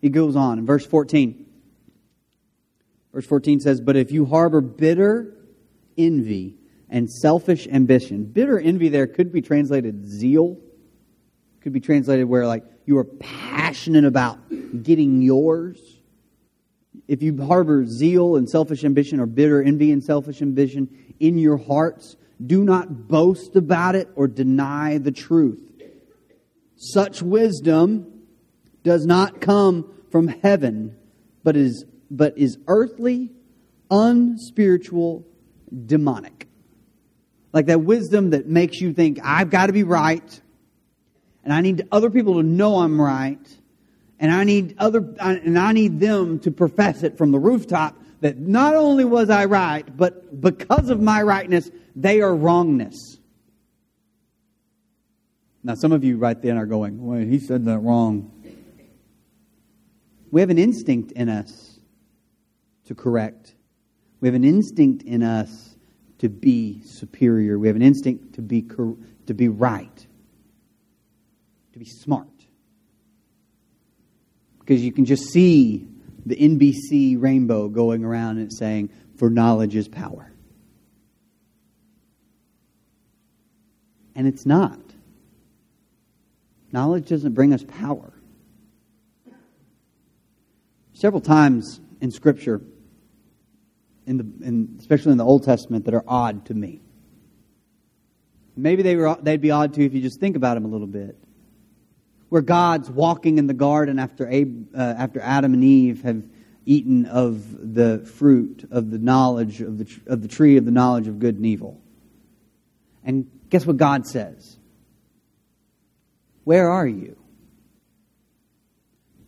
He 0.00 0.10
goes 0.10 0.36
on 0.36 0.58
in 0.58 0.66
verse 0.66 0.86
14. 0.86 1.46
Verse 3.12 3.26
14 3.26 3.60
says, 3.60 3.80
But 3.80 3.96
if 3.96 4.12
you 4.12 4.26
harbor 4.26 4.60
bitter 4.60 5.34
envy 5.96 6.54
and 6.88 7.10
selfish 7.10 7.66
ambition, 7.66 8.26
bitter 8.26 8.60
envy 8.60 8.88
there 8.88 9.06
could 9.06 9.32
be 9.32 9.42
translated 9.42 10.06
zeal, 10.06 10.58
could 11.62 11.72
be 11.72 11.80
translated 11.80 12.28
where 12.28 12.46
like 12.46 12.62
you 12.84 12.98
are 12.98 13.04
passionate 13.04 14.04
about 14.04 14.38
getting 14.82 15.22
yours, 15.22 15.80
if 17.08 17.22
you 17.22 17.44
harbor 17.44 17.86
zeal 17.86 18.36
and 18.36 18.48
selfish 18.48 18.84
ambition 18.84 19.20
or 19.20 19.26
bitter 19.26 19.62
envy 19.62 19.92
and 19.92 20.02
selfish 20.02 20.42
ambition 20.42 21.14
in 21.20 21.38
your 21.38 21.56
hearts, 21.56 22.16
do 22.44 22.64
not 22.64 23.08
boast 23.08 23.56
about 23.56 23.94
it 23.94 24.08
or 24.14 24.26
deny 24.26 24.98
the 24.98 25.12
truth. 25.12 25.60
Such 26.76 27.22
wisdom 27.22 28.22
does 28.82 29.06
not 29.06 29.40
come 29.40 29.92
from 30.10 30.28
heaven, 30.28 30.96
but 31.42 31.56
is, 31.56 31.84
but 32.10 32.36
is 32.36 32.58
earthly, 32.68 33.32
unspiritual, 33.90 35.24
demonic. 35.86 36.48
Like 37.52 37.66
that 37.66 37.80
wisdom 37.80 38.30
that 38.30 38.46
makes 38.46 38.80
you 38.80 38.92
think, 38.92 39.18
I've 39.24 39.50
got 39.50 39.66
to 39.66 39.72
be 39.72 39.82
right, 39.84 40.40
and 41.42 41.52
I 41.52 41.62
need 41.62 41.88
other 41.90 42.10
people 42.10 42.34
to 42.34 42.42
know 42.42 42.76
I'm 42.80 43.00
right, 43.00 43.40
and 44.18 44.32
I 44.32 44.44
need 44.44 44.76
other, 44.78 45.14
and 45.20 45.58
I 45.58 45.72
need 45.72 46.00
them 46.00 46.38
to 46.40 46.50
profess 46.50 47.02
it 47.02 47.18
from 47.18 47.32
the 47.32 47.38
rooftop 47.38 47.96
that 48.20 48.38
not 48.38 48.74
only 48.74 49.04
was 49.04 49.28
I 49.30 49.44
right, 49.44 49.84
but 49.96 50.40
because 50.40 50.88
of 50.88 51.00
my 51.00 51.22
rightness, 51.22 51.70
they 51.94 52.20
are 52.22 52.34
wrongness. 52.34 53.18
Now, 55.62 55.74
some 55.74 55.92
of 55.92 56.04
you 56.04 56.16
right 56.16 56.40
then 56.40 56.56
are 56.56 56.66
going, 56.66 57.04
wait, 57.04 57.28
he 57.28 57.38
said 57.38 57.64
that 57.64 57.80
wrong. 57.80 58.32
We 60.30 60.40
have 60.40 60.50
an 60.50 60.58
instinct 60.58 61.12
in 61.12 61.28
us 61.28 61.78
to 62.86 62.94
correct. 62.94 63.54
We 64.20 64.28
have 64.28 64.34
an 64.34 64.44
instinct 64.44 65.02
in 65.02 65.22
us 65.22 65.76
to 66.18 66.28
be 66.28 66.82
superior. 66.84 67.58
We 67.58 67.66
have 67.66 67.76
an 67.76 67.82
instinct 67.82 68.34
to 68.36 68.42
be, 68.42 68.62
to 68.62 69.34
be 69.34 69.48
right, 69.48 70.06
to 71.72 71.78
be 71.78 71.84
smart. 71.84 72.35
Because 74.66 74.82
you 74.82 74.90
can 74.90 75.04
just 75.04 75.26
see 75.30 75.86
the 76.26 76.34
NBC 76.34 77.22
rainbow 77.22 77.68
going 77.68 78.04
around 78.04 78.38
and 78.38 78.52
saying, 78.52 78.90
For 79.16 79.30
knowledge 79.30 79.76
is 79.76 79.86
power. 79.86 80.32
And 84.16 84.26
it's 84.26 84.44
not. 84.44 84.80
Knowledge 86.72 87.08
doesn't 87.08 87.34
bring 87.34 87.52
us 87.52 87.62
power. 87.62 88.12
Several 90.94 91.20
times 91.20 91.78
in 92.00 92.10
Scripture, 92.10 92.60
in 94.04 94.16
the, 94.16 94.24
in, 94.44 94.76
especially 94.80 95.12
in 95.12 95.18
the 95.18 95.24
Old 95.24 95.44
Testament, 95.44 95.84
that 95.84 95.94
are 95.94 96.04
odd 96.08 96.46
to 96.46 96.54
me. 96.54 96.80
Maybe 98.56 98.82
they 98.82 98.96
were, 98.96 99.16
they'd 99.22 99.40
be 99.40 99.52
odd 99.52 99.74
to 99.74 99.80
you 99.80 99.86
if 99.86 99.94
you 99.94 100.02
just 100.02 100.18
think 100.18 100.34
about 100.34 100.54
them 100.54 100.64
a 100.64 100.68
little 100.68 100.88
bit 100.88 101.16
where 102.28 102.42
God's 102.42 102.90
walking 102.90 103.38
in 103.38 103.46
the 103.46 103.54
garden 103.54 103.98
after, 103.98 104.28
Abe, 104.28 104.74
uh, 104.74 104.80
after 104.80 105.20
Adam 105.20 105.54
and 105.54 105.62
Eve 105.62 106.02
have 106.02 106.22
eaten 106.64 107.06
of 107.06 107.74
the 107.74 108.00
fruit 108.00 108.68
of 108.70 108.90
the 108.90 108.98
knowledge 108.98 109.60
of 109.60 109.78
the, 109.78 110.00
of 110.06 110.22
the 110.22 110.28
tree 110.28 110.56
of 110.56 110.64
the 110.64 110.72
knowledge 110.72 111.06
of 111.06 111.20
good 111.20 111.36
and 111.36 111.46
evil. 111.46 111.80
And 113.04 113.30
guess 113.50 113.64
what 113.64 113.76
God 113.76 114.06
says? 114.06 114.58
Where 116.42 116.68
are 116.70 116.86
you? 116.86 117.16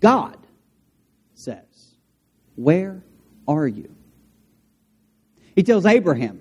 God 0.00 0.37
says, 1.35 1.95
Where 2.57 3.02
are 3.47 3.67
you? 3.67 3.95
He 5.55 5.62
tells 5.62 5.87
Abraham, 5.87 6.40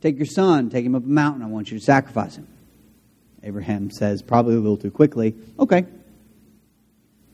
Take 0.00 0.16
your 0.16 0.26
son, 0.26 0.68
take 0.68 0.84
him 0.84 0.94
up 0.94 1.04
a 1.04 1.08
mountain. 1.08 1.42
I 1.42 1.46
want 1.46 1.70
you 1.70 1.78
to 1.78 1.84
sacrifice 1.84 2.36
him. 2.36 2.48
Abraham 3.42 3.90
says, 3.90 4.22
probably 4.22 4.54
a 4.54 4.58
little 4.58 4.76
too 4.76 4.90
quickly, 4.90 5.34
okay. 5.58 5.84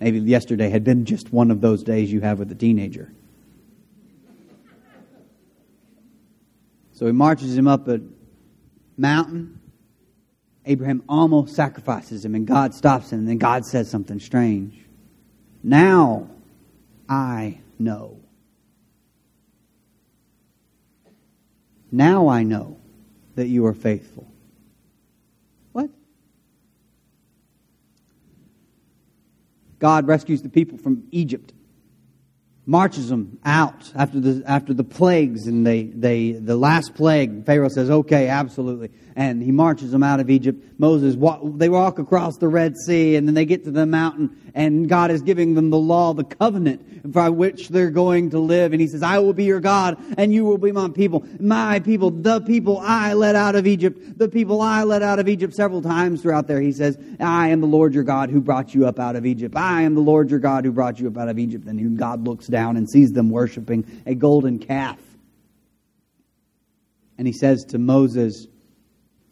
Maybe 0.01 0.21
yesterday 0.21 0.71
had 0.71 0.85
been 0.85 1.05
just 1.05 1.33
one 1.33 1.51
of 1.51 1.61
those 1.61 1.83
days 1.83 2.13
you 2.13 2.21
have 2.21 2.39
with 2.39 2.51
a 2.53 2.55
teenager. 2.55 3.13
So 6.93 7.07
he 7.07 7.13
marches 7.13 7.57
him 7.57 7.69
up 7.69 7.87
a 7.89 8.01
mountain. 8.97 9.61
Abraham 10.67 11.03
almost 11.09 11.55
sacrifices 11.55 12.25
him, 12.25 12.35
and 12.35 12.47
God 12.47 12.75
stops 12.75 13.13
him, 13.13 13.21
and 13.21 13.29
then 13.29 13.39
God 13.39 13.65
says 13.65 13.91
something 13.91 14.21
strange. 14.21 14.75
Now 15.63 16.29
I 17.09 17.59
know. 17.79 18.21
Now 21.91 22.29
I 22.29 22.43
know 22.43 22.77
that 23.35 23.47
you 23.47 23.65
are 23.67 23.75
faithful. 23.75 24.31
God 29.79 30.07
rescues 30.07 30.43
the 30.43 30.49
people 30.49 30.79
from 30.79 31.05
Egypt, 31.11 31.53
marches 32.69 33.09
them 33.09 33.39
out 33.47 33.91
after 33.95 34.21
the, 34.21 34.43
after 34.47 34.75
the 34.75 34.85
plagues, 34.85 35.47
and 35.47 35.67
they, 35.67 35.85
they, 35.85 36.33
the 36.33 36.55
last 36.55 36.95
plague, 36.95 37.47
Pharaoh 37.47 37.71
says, 37.71 37.89
okay, 37.89 38.29
absolutely. 38.29 38.91
And 39.17 39.43
he 39.43 39.53
marches 39.53 39.91
them 39.91 40.03
out 40.03 40.21
of 40.21 40.29
Egypt. 40.29 40.63
Moses, 40.79 41.17
they 41.57 41.71
walk 41.71 41.99
across 41.99 42.37
the 42.37 42.47
Red 42.47 42.77
Sea, 42.77 43.17
and 43.17 43.27
then 43.27 43.35
they 43.35 43.47
get 43.47 43.65
to 43.65 43.71
the 43.71 43.87
mountain, 43.87 44.53
and 44.55 44.87
God 44.87 45.11
is 45.11 45.23
giving 45.23 45.55
them 45.55 45.71
the 45.71 45.79
law, 45.79 46.13
the 46.13 46.25
covenant 46.25 47.13
by 47.13 47.31
which 47.31 47.69
they're 47.69 47.91
going 47.91 48.31
to 48.31 48.39
live. 48.39 48.73
And 48.73 48.83
he 48.83 48.87
says, 48.87 49.03
I 49.03 49.19
will 49.19 49.33
be 49.33 49.45
your 49.45 49.61
God, 49.61 49.97
and 50.19 50.35
you 50.35 50.45
will 50.45 50.59
be 50.59 50.71
my 50.71 50.91
people. 50.91 51.27
My 51.41 51.81
people, 51.81 52.11
the 52.11 52.43
people 52.43 52.79
I 52.79 53.15
led 53.15 53.35
out 53.35 53.55
of 53.55 53.67
Egypt, 53.67 54.19
the 54.19 54.29
people 54.29 54.61
I 54.61 54.83
led 54.83 55.03
out 55.03 55.19
of 55.19 55.27
Egypt 55.27 55.55
several 55.55 55.81
times 55.81 56.21
throughout 56.21 56.47
there. 56.47 56.61
He 56.61 56.73
says, 56.73 56.99
I 57.19 57.49
am 57.49 57.63
the 57.63 57.67
Lord 57.67 57.95
your 57.95 58.05
God 58.05 58.31
who 58.31 58.43
brought 58.43 58.75
you 58.75 58.87
up 58.87 58.99
out 58.99 59.17
of 59.17 59.25
Egypt. 59.25 59.57
I 59.57 59.83
am 59.83 59.95
the 59.95 60.03
Lord 60.03 60.31
your 60.31 60.41
God 60.41 60.67
who 60.67 60.73
brought 60.73 61.01
you 61.01 61.09
up 61.09 61.17
out 61.17 61.29
of 61.29 61.39
Egypt. 61.39 61.67
And 61.67 61.99
God 61.99 62.27
looks 62.27 62.47
down 62.59 62.77
and 62.77 62.91
sees 62.91 63.13
them 63.13 63.31
worshiping 63.31 64.03
a 64.05 64.17
golden 64.17 64.59
calf. 64.59 64.99
And 67.17 67.25
he 67.25 67.33
says 67.33 67.67
to 67.67 67.79
Moses, 67.79 68.49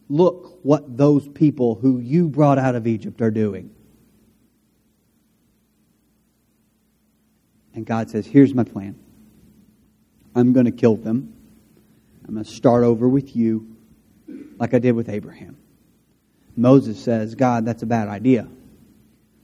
Look 0.09 0.59
what 0.63 0.95
those 0.95 1.27
people 1.27 1.75
who 1.75 1.99
you 1.99 2.29
brought 2.29 2.57
out 2.57 2.75
of 2.75 2.87
Egypt 2.87 3.21
are 3.21 3.31
doing. 3.31 3.69
And 7.73 7.85
God 7.85 8.09
says, 8.09 8.25
Here's 8.25 8.53
my 8.53 8.63
plan. 8.63 8.97
I'm 10.33 10.53
going 10.53 10.65
to 10.67 10.71
kill 10.71 10.95
them. 10.95 11.33
I'm 12.25 12.35
going 12.35 12.45
to 12.45 12.49
start 12.49 12.85
over 12.85 13.09
with 13.09 13.35
you, 13.35 13.75
like 14.57 14.73
I 14.73 14.79
did 14.79 14.93
with 14.93 15.09
Abraham. 15.09 15.57
Moses 16.55 17.03
says, 17.03 17.35
God, 17.35 17.65
that's 17.65 17.83
a 17.83 17.85
bad 17.85 18.07
idea. 18.07 18.47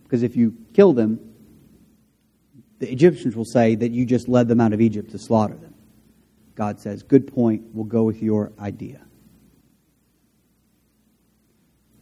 Because 0.04 0.24
if 0.24 0.38
you 0.38 0.56
kill 0.74 0.94
them, 0.94 1.33
the 2.84 2.92
Egyptians 2.92 3.34
will 3.34 3.46
say 3.46 3.76
that 3.76 3.92
you 3.92 4.06
just 4.06 4.28
led 4.28 4.50
them 4.50 4.60
out 4.60 4.74
of 4.74 4.82
Egypt 4.82 5.12
to 5.12 5.18
slaughter 5.18 5.54
them. 5.54 5.74
God 6.54 6.82
says, 6.82 7.02
Good 7.02 7.34
point. 7.34 7.64
We'll 7.72 7.86
go 7.86 8.04
with 8.04 8.22
your 8.22 8.52
idea. 8.60 9.00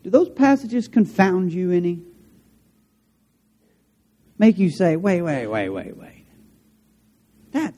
Do 0.03 0.09
those 0.09 0.29
passages 0.29 0.88
confound 0.88 1.53
you 1.53 1.71
any? 1.71 2.01
Make 4.39 4.57
you 4.57 4.71
say, 4.71 4.95
wait, 4.95 5.21
wait, 5.21 5.45
wait, 5.45 5.69
wait, 5.69 5.95
wait. 5.95 6.25
That, 7.51 7.75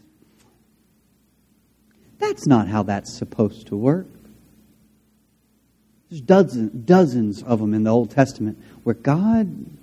that's 2.19 2.47
not 2.47 2.69
how 2.69 2.83
that's 2.83 3.13
supposed 3.17 3.67
to 3.67 3.75
work. 3.75 4.07
There's 6.09 6.21
dozens, 6.21 6.71
dozens 6.85 7.43
of 7.43 7.59
them 7.59 7.73
in 7.73 7.83
the 7.83 7.89
Old 7.89 8.11
Testament 8.11 8.57
where 8.83 8.95
God 8.95 9.77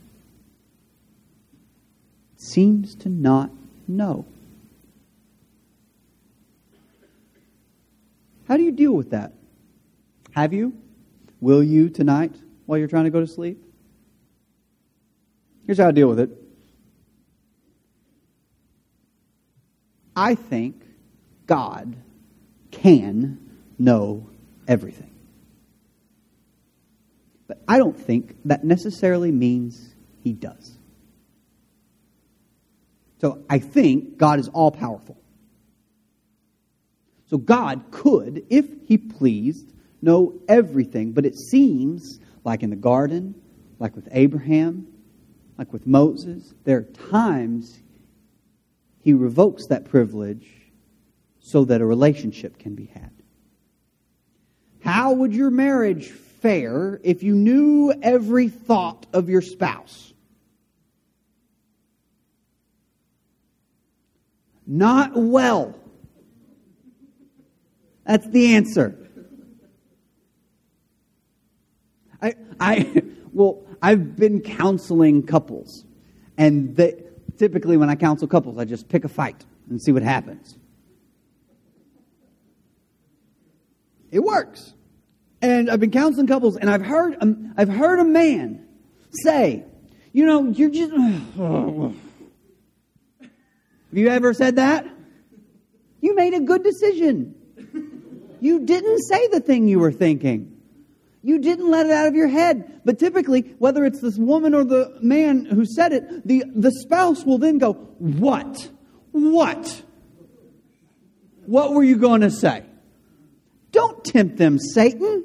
seems 2.40 2.94
to 2.94 3.08
not 3.08 3.50
know. 3.86 4.24
How 8.48 8.56
do 8.56 8.62
you 8.62 8.72
deal 8.72 8.92
with 8.92 9.10
that? 9.10 9.32
Have 10.32 10.52
you? 10.52 10.72
Will 11.40 11.62
you 11.62 11.88
tonight 11.90 12.34
while 12.66 12.78
you're 12.78 12.88
trying 12.88 13.04
to 13.04 13.10
go 13.10 13.20
to 13.20 13.26
sleep? 13.26 13.62
Here's 15.66 15.78
how 15.78 15.88
I 15.88 15.90
deal 15.92 16.08
with 16.08 16.18
it 16.18 16.30
I 20.16 20.34
think 20.34 20.82
God 21.46 21.94
can 22.70 23.38
know 23.78 24.28
everything. 24.66 25.10
But 27.46 27.62
I 27.68 27.78
don't 27.78 27.98
think 27.98 28.36
that 28.46 28.64
necessarily 28.64 29.30
means 29.30 29.94
he 30.22 30.32
does. 30.32 30.79
So 33.20 33.44
I 33.50 33.58
think 33.58 34.16
God 34.16 34.38
is 34.38 34.48
all 34.48 34.70
powerful. 34.70 35.16
So 37.26 37.36
God 37.36 37.84
could, 37.90 38.44
if 38.50 38.66
he 38.86 38.98
pleased, 38.98 39.72
know 40.02 40.40
everything. 40.48 41.12
But 41.12 41.26
it 41.26 41.36
seems 41.36 42.18
like 42.44 42.62
in 42.62 42.70
the 42.70 42.76
garden, 42.76 43.34
like 43.78 43.94
with 43.94 44.08
Abraham, 44.10 44.86
like 45.58 45.72
with 45.72 45.86
Moses, 45.86 46.54
there 46.64 46.78
are 46.78 47.10
times 47.10 47.78
he 49.02 49.12
revokes 49.12 49.66
that 49.66 49.84
privilege 49.84 50.48
so 51.40 51.64
that 51.66 51.80
a 51.80 51.86
relationship 51.86 52.58
can 52.58 52.74
be 52.74 52.86
had. 52.86 53.10
How 54.82 55.12
would 55.12 55.34
your 55.34 55.50
marriage 55.50 56.08
fare 56.08 57.00
if 57.04 57.22
you 57.22 57.34
knew 57.34 57.92
every 58.02 58.48
thought 58.48 59.06
of 59.12 59.28
your 59.28 59.42
spouse? 59.42 60.14
Not 64.72 65.16
well. 65.16 65.74
That's 68.06 68.24
the 68.28 68.54
answer. 68.54 68.96
I, 72.22 72.36
I, 72.60 73.02
well, 73.32 73.62
I've 73.82 74.14
been 74.14 74.40
counseling 74.40 75.26
couples, 75.26 75.84
and 76.38 76.76
they, 76.76 77.02
typically 77.36 77.76
when 77.78 77.90
I 77.90 77.96
counsel 77.96 78.28
couples, 78.28 78.58
I 78.58 78.64
just 78.64 78.88
pick 78.88 79.04
a 79.04 79.08
fight 79.08 79.44
and 79.68 79.82
see 79.82 79.90
what 79.90 80.04
happens. 80.04 80.56
It 84.12 84.20
works. 84.20 84.74
And 85.42 85.68
I've 85.68 85.80
been 85.80 85.90
counseling 85.90 86.28
couples, 86.28 86.56
and 86.56 86.70
I've 86.70 86.86
heard, 86.86 87.16
um, 87.20 87.54
I've 87.56 87.68
heard 87.68 87.98
a 87.98 88.04
man 88.04 88.68
say, 89.10 89.64
you 90.12 90.26
know, 90.26 90.46
you're 90.46 90.70
just. 90.70 90.92
Have 93.90 93.98
you 93.98 94.08
ever 94.08 94.32
said 94.32 94.56
that? 94.56 94.86
You 96.00 96.14
made 96.14 96.32
a 96.32 96.40
good 96.40 96.62
decision. 96.62 97.34
You 98.40 98.64
didn't 98.64 99.00
say 99.02 99.28
the 99.28 99.40
thing 99.40 99.68
you 99.68 99.80
were 99.80 99.92
thinking. 99.92 100.56
You 101.22 101.38
didn't 101.38 101.68
let 101.68 101.86
it 101.86 101.92
out 101.92 102.06
of 102.06 102.14
your 102.14 102.28
head. 102.28 102.80
But 102.84 102.98
typically, 102.98 103.42
whether 103.58 103.84
it's 103.84 104.00
this 104.00 104.16
woman 104.16 104.54
or 104.54 104.64
the 104.64 104.96
man 105.02 105.44
who 105.44 105.66
said 105.66 105.92
it, 105.92 106.26
the, 106.26 106.44
the 106.54 106.70
spouse 106.70 107.24
will 107.24 107.38
then 107.38 107.58
go, 107.58 107.74
What? 107.74 108.70
What? 109.10 109.82
What 111.46 111.72
were 111.72 111.82
you 111.82 111.96
going 111.96 112.20
to 112.20 112.30
say? 112.30 112.64
Don't 113.72 114.04
tempt 114.04 114.36
them, 114.36 114.58
Satan. 114.58 115.24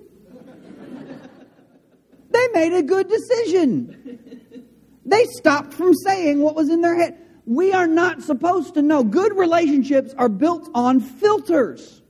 They 2.31 2.47
made 2.53 2.73
a 2.73 2.83
good 2.83 3.07
decision. 3.07 4.65
They 5.05 5.23
stopped 5.25 5.73
from 5.73 5.93
saying 5.93 6.41
what 6.41 6.55
was 6.55 6.69
in 6.69 6.81
their 6.81 6.95
head. 6.95 7.24
We 7.45 7.73
are 7.73 7.87
not 7.87 8.23
supposed 8.23 8.73
to 8.73 8.81
know. 8.81 9.03
Good 9.03 9.37
relationships 9.37 10.13
are 10.17 10.29
built 10.29 10.69
on 10.73 10.99
filters. 10.99 12.01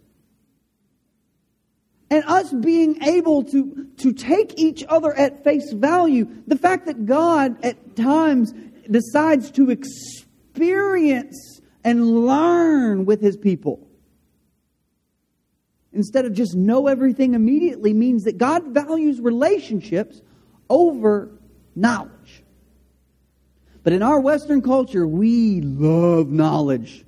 And 2.09 2.23
us 2.25 2.53
being 2.53 3.03
able 3.03 3.43
to, 3.45 3.87
to 3.97 4.13
take 4.13 4.57
each 4.57 4.83
other 4.87 5.13
at 5.13 5.43
face 5.43 5.73
value, 5.73 6.27
the 6.47 6.57
fact 6.57 6.85
that 6.85 7.05
God 7.05 7.63
at 7.65 7.95
times 7.95 8.53
decides 8.89 9.51
to 9.51 9.71
experience 9.71 11.61
and 11.83 12.25
learn 12.25 13.05
with 13.05 13.21
his 13.21 13.35
people 13.35 13.85
instead 15.95 16.25
of 16.25 16.33
just 16.33 16.55
know 16.55 16.87
everything 16.87 17.33
immediately 17.33 17.93
means 17.93 18.23
that 18.23 18.37
God 18.37 18.67
values 18.67 19.19
relationships 19.19 20.21
over 20.69 21.31
knowledge. 21.75 22.43
But 23.85 23.93
in 23.93 24.01
our 24.01 24.19
Western 24.19 24.63
culture, 24.63 25.05
we 25.05 25.61
love 25.61 26.31
knowledge. 26.31 27.05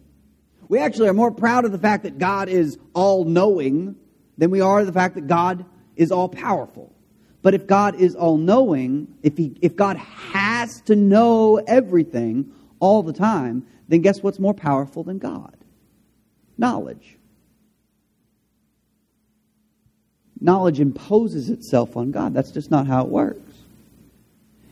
We 0.70 0.78
actually 0.78 1.10
are 1.10 1.14
more 1.14 1.32
proud 1.32 1.66
of 1.66 1.72
the 1.72 1.80
fact 1.80 2.04
that 2.04 2.20
God 2.20 2.50
is 2.50 2.78
all 2.94 3.26
knowing 3.26 3.96
than 4.38 4.52
we 4.52 4.62
are 4.62 4.82
of 4.82 4.86
the 4.86 4.94
fact 4.94 5.16
that 5.16 5.26
God 5.26 5.66
is 5.96 6.12
all 6.12 6.30
powerful. 6.30 6.94
But 7.42 7.56
if 7.56 7.66
God 7.66 7.96
is 7.96 8.14
all 8.14 8.38
knowing, 8.38 9.08
if, 9.24 9.38
he, 9.38 9.58
if 9.60 9.76
God 9.76 9.98
has 9.98 10.82
to 10.82 10.96
know 10.96 11.56
everything 11.56 12.54
all 12.80 13.02
the 13.02 13.14
time, 13.14 13.66
then 13.88 14.02
guess 14.02 14.22
what's 14.22 14.38
more 14.38 14.54
powerful 14.54 15.04
than 15.04 15.18
God? 15.18 15.58
Knowledge. 16.60 17.18
Knowledge 20.40 20.80
imposes 20.80 21.50
itself 21.50 21.98
on 21.98 22.12
God. 22.12 22.36
That's 22.36 22.52
just 22.52 22.70
not 22.70 22.86
how 22.86 23.02
it 23.02 23.10
works. 23.10 23.47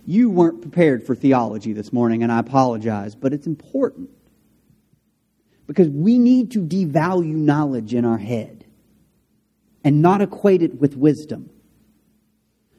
You 0.06 0.30
weren't 0.30 0.62
prepared 0.62 1.06
for 1.06 1.16
theology 1.16 1.74
this 1.74 1.92
morning, 1.92 2.22
and 2.22 2.32
I 2.32 2.40
apologize, 2.40 3.16
but 3.16 3.34
it's 3.34 3.48
important. 3.48 4.10
Because 5.68 5.90
we 5.90 6.20
need 6.20 6.52
to 6.52 6.60
devalue 6.60 7.34
knowledge 7.34 7.94
in 7.94 8.06
our 8.06 8.20
head 8.20 8.66
and 9.84 10.02
not 10.02 10.22
equate 10.22 10.62
it 10.62 10.80
with 10.80 10.96
wisdom. 10.96 11.50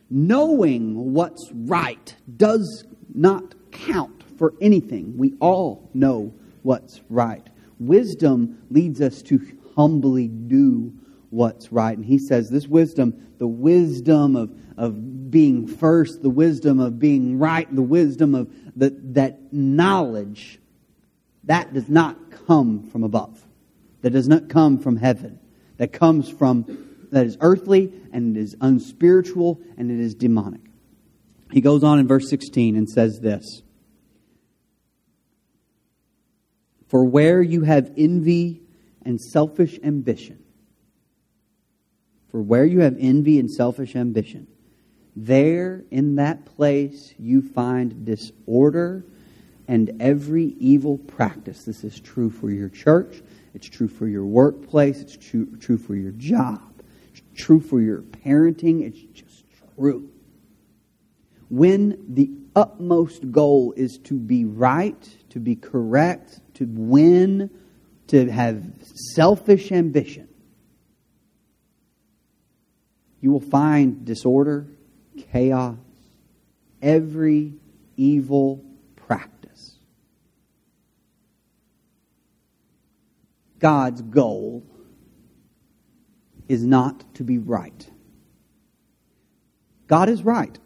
Knowing 0.08 1.12
what's 1.12 1.50
right 1.52 2.14
does 2.36 2.84
not 3.12 3.54
count 3.72 4.22
for 4.38 4.54
anything. 4.60 5.16
We 5.16 5.34
all 5.40 5.90
know 5.94 6.32
what's 6.62 7.00
right. 7.08 7.44
Wisdom 7.80 8.62
leads 8.70 9.00
us 9.00 9.20
to 9.22 9.40
humbly 9.74 10.28
do 10.28 10.92
what's 11.30 11.72
right. 11.72 11.96
And 11.96 12.04
he 12.04 12.18
says 12.18 12.48
this 12.50 12.66
wisdom, 12.66 13.34
the 13.38 13.46
wisdom 13.46 14.36
of, 14.36 14.56
of 14.76 15.30
being 15.30 15.66
first, 15.66 16.22
the 16.22 16.30
wisdom 16.30 16.80
of 16.80 16.98
being 16.98 17.38
right, 17.38 17.72
the 17.74 17.82
wisdom 17.82 18.34
of 18.34 18.52
the, 18.74 18.94
that 19.12 19.52
knowledge, 19.52 20.58
that 21.44 21.72
does 21.72 21.88
not 21.88 22.30
come 22.46 22.88
from 22.90 23.02
above. 23.04 23.42
That 24.02 24.10
does 24.10 24.28
not 24.28 24.48
come 24.48 24.78
from 24.78 24.96
heaven. 24.96 25.40
That 25.78 25.92
comes 25.92 26.28
from 26.28 26.64
that 27.10 27.26
is 27.26 27.36
earthly 27.40 27.92
and 28.12 28.36
it 28.36 28.40
is 28.40 28.56
unspiritual 28.60 29.60
and 29.76 29.90
it 29.90 30.00
is 30.00 30.14
demonic. 30.14 30.60
He 31.52 31.60
goes 31.60 31.84
on 31.84 31.98
in 31.98 32.08
verse 32.08 32.28
16 32.28 32.76
and 32.76 32.88
says 32.88 33.20
this 33.20 33.62
For 36.88 37.04
where 37.04 37.40
you 37.42 37.62
have 37.62 37.92
envy 37.96 38.62
and 39.02 39.20
selfish 39.20 39.78
ambition, 39.82 40.42
for 42.30 42.42
where 42.42 42.64
you 42.64 42.80
have 42.80 42.96
envy 42.98 43.38
and 43.38 43.50
selfish 43.50 43.96
ambition, 43.96 44.46
there 45.14 45.84
in 45.90 46.16
that 46.16 46.44
place 46.44 47.14
you 47.18 47.42
find 47.42 48.04
disorder 48.04 49.04
and 49.68 49.96
every 50.00 50.54
evil 50.58 50.98
practice. 50.98 51.64
This 51.64 51.84
is 51.84 51.98
true 52.00 52.30
for 52.30 52.50
your 52.50 52.68
church, 52.68 53.22
it's 53.54 53.68
true 53.68 53.88
for 53.88 54.06
your 54.06 54.24
workplace, 54.24 55.00
it's 55.00 55.16
true, 55.16 55.56
true 55.58 55.78
for 55.78 55.94
your 55.94 56.12
job 56.12 56.60
it's 57.16 57.44
true 57.44 57.60
for 57.60 57.80
your 57.80 58.02
parenting, 58.02 58.82
it's 58.82 59.00
just 59.00 59.44
true. 59.76 60.10
When 61.48 62.04
the 62.08 62.30
utmost 62.54 63.30
goal 63.30 63.72
is 63.76 63.98
to 63.98 64.14
be 64.14 64.44
right, 64.44 65.16
to 65.30 65.38
be 65.38 65.56
correct, 65.56 66.40
to 66.54 66.66
win, 66.68 67.50
to 68.08 68.30
have 68.30 68.64
selfish 69.14 69.72
ambition, 69.72 70.28
you 73.26 73.32
will 73.32 73.40
find 73.40 74.04
disorder, 74.04 74.68
chaos, 75.32 75.74
every 76.80 77.54
evil 77.96 78.64
practice. 78.94 79.78
God's 83.58 84.00
goal 84.00 84.62
is 86.48 86.64
not 86.64 87.16
to 87.16 87.24
be 87.24 87.38
right. 87.38 87.90
God 89.88 90.08
is 90.08 90.22
right, 90.22 90.56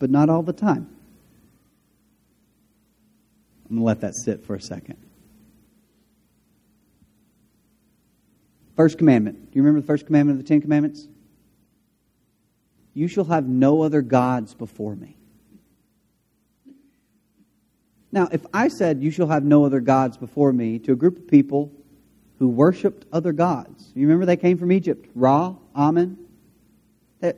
but 0.00 0.10
not 0.10 0.28
all 0.28 0.42
the 0.42 0.52
time. 0.52 0.88
I'm 3.66 3.76
going 3.76 3.78
to 3.82 3.84
let 3.84 4.00
that 4.00 4.16
sit 4.16 4.44
for 4.44 4.56
a 4.56 4.60
second. 4.60 4.96
First 8.80 8.96
commandment. 8.96 9.50
Do 9.50 9.58
you 9.58 9.62
remember 9.62 9.82
the 9.82 9.86
first 9.86 10.06
commandment 10.06 10.40
of 10.40 10.46
the 10.46 10.48
Ten 10.48 10.62
Commandments? 10.62 11.06
You 12.94 13.08
shall 13.08 13.24
have 13.24 13.46
no 13.46 13.82
other 13.82 14.00
gods 14.00 14.54
before 14.54 14.96
me. 14.96 15.18
Now, 18.10 18.30
if 18.32 18.46
I 18.54 18.68
said, 18.68 19.02
You 19.02 19.10
shall 19.10 19.26
have 19.26 19.44
no 19.44 19.66
other 19.66 19.80
gods 19.80 20.16
before 20.16 20.50
me 20.50 20.78
to 20.78 20.92
a 20.92 20.96
group 20.96 21.18
of 21.18 21.28
people 21.28 21.70
who 22.38 22.48
worshipped 22.48 23.04
other 23.12 23.32
gods. 23.32 23.92
You 23.94 24.06
remember 24.06 24.24
they 24.24 24.38
came 24.38 24.56
from 24.56 24.72
Egypt? 24.72 25.10
Ra, 25.14 25.56
Amen, 25.76 26.16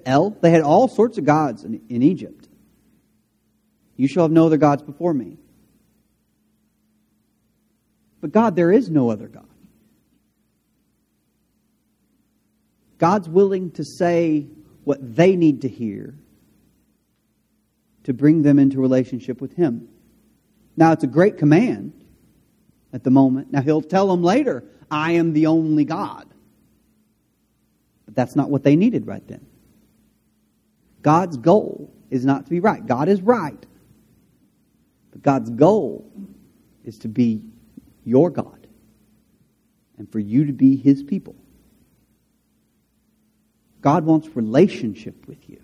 El. 0.06 0.30
They 0.30 0.52
had 0.52 0.62
all 0.62 0.86
sorts 0.86 1.18
of 1.18 1.24
gods 1.24 1.64
in, 1.64 1.80
in 1.88 2.04
Egypt. 2.04 2.46
You 3.96 4.06
shall 4.06 4.22
have 4.22 4.30
no 4.30 4.46
other 4.46 4.58
gods 4.58 4.84
before 4.84 5.12
me. 5.12 5.38
But 8.20 8.30
God, 8.30 8.54
there 8.54 8.70
is 8.70 8.88
no 8.88 9.10
other 9.10 9.26
God. 9.26 9.48
God's 13.02 13.28
willing 13.28 13.72
to 13.72 13.84
say 13.84 14.46
what 14.84 15.16
they 15.16 15.34
need 15.34 15.62
to 15.62 15.68
hear 15.68 16.14
to 18.04 18.12
bring 18.12 18.42
them 18.42 18.60
into 18.60 18.78
relationship 18.78 19.40
with 19.40 19.56
Him. 19.56 19.88
Now, 20.76 20.92
it's 20.92 21.02
a 21.02 21.08
great 21.08 21.36
command 21.36 21.94
at 22.92 23.02
the 23.02 23.10
moment. 23.10 23.50
Now, 23.50 23.60
He'll 23.60 23.82
tell 23.82 24.06
them 24.06 24.22
later, 24.22 24.62
I 24.88 25.14
am 25.14 25.32
the 25.32 25.46
only 25.46 25.84
God. 25.84 26.28
But 28.04 28.14
that's 28.14 28.36
not 28.36 28.50
what 28.50 28.62
they 28.62 28.76
needed 28.76 29.08
right 29.08 29.26
then. 29.26 29.44
God's 31.02 31.36
goal 31.36 31.92
is 32.08 32.24
not 32.24 32.44
to 32.44 32.50
be 32.50 32.60
right. 32.60 32.86
God 32.86 33.08
is 33.08 33.20
right. 33.20 33.66
But 35.10 35.22
God's 35.22 35.50
goal 35.50 36.08
is 36.84 36.98
to 37.00 37.08
be 37.08 37.42
your 38.04 38.30
God 38.30 38.68
and 39.98 40.08
for 40.12 40.20
you 40.20 40.44
to 40.46 40.52
be 40.52 40.76
his 40.76 41.02
people. 41.02 41.34
God 43.82 44.04
wants 44.04 44.34
relationship 44.34 45.26
with 45.28 45.48
you. 45.48 45.60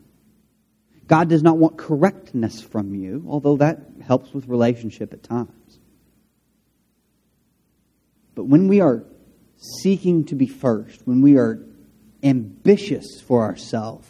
God 1.06 1.30
does 1.30 1.42
not 1.42 1.56
want 1.56 1.78
correctness 1.78 2.60
from 2.60 2.94
you, 2.94 3.24
although 3.26 3.56
that 3.56 3.80
helps 4.04 4.34
with 4.34 4.46
relationship 4.46 5.14
at 5.14 5.22
times. 5.22 5.78
But 8.34 8.44
when 8.44 8.68
we 8.68 8.80
are 8.80 9.04
seeking 9.56 10.24
to 10.26 10.34
be 10.34 10.46
first, 10.46 11.06
when 11.06 11.22
we 11.22 11.38
are 11.38 11.60
ambitious 12.22 13.20
for 13.20 13.42
ourselves, 13.42 14.08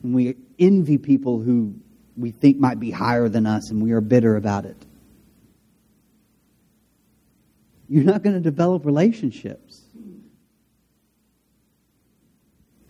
when 0.00 0.14
we 0.14 0.36
envy 0.58 0.98
people 0.98 1.40
who 1.40 1.74
we 2.16 2.30
think 2.32 2.58
might 2.58 2.80
be 2.80 2.90
higher 2.90 3.28
than 3.28 3.46
us 3.46 3.70
and 3.70 3.82
we 3.82 3.92
are 3.92 4.00
bitter 4.00 4.36
about 4.36 4.66
it, 4.66 4.76
you're 7.88 8.04
not 8.04 8.22
going 8.22 8.34
to 8.34 8.40
develop 8.40 8.84
relationships. 8.84 9.82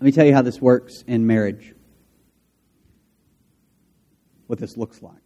Let 0.04 0.08
me 0.08 0.12
tell 0.12 0.26
you 0.26 0.34
how 0.34 0.42
this 0.42 0.60
works 0.60 1.02
in 1.06 1.26
marriage. 1.26 1.74
What 4.48 4.58
this 4.58 4.76
looks 4.76 5.00
like. 5.00 5.16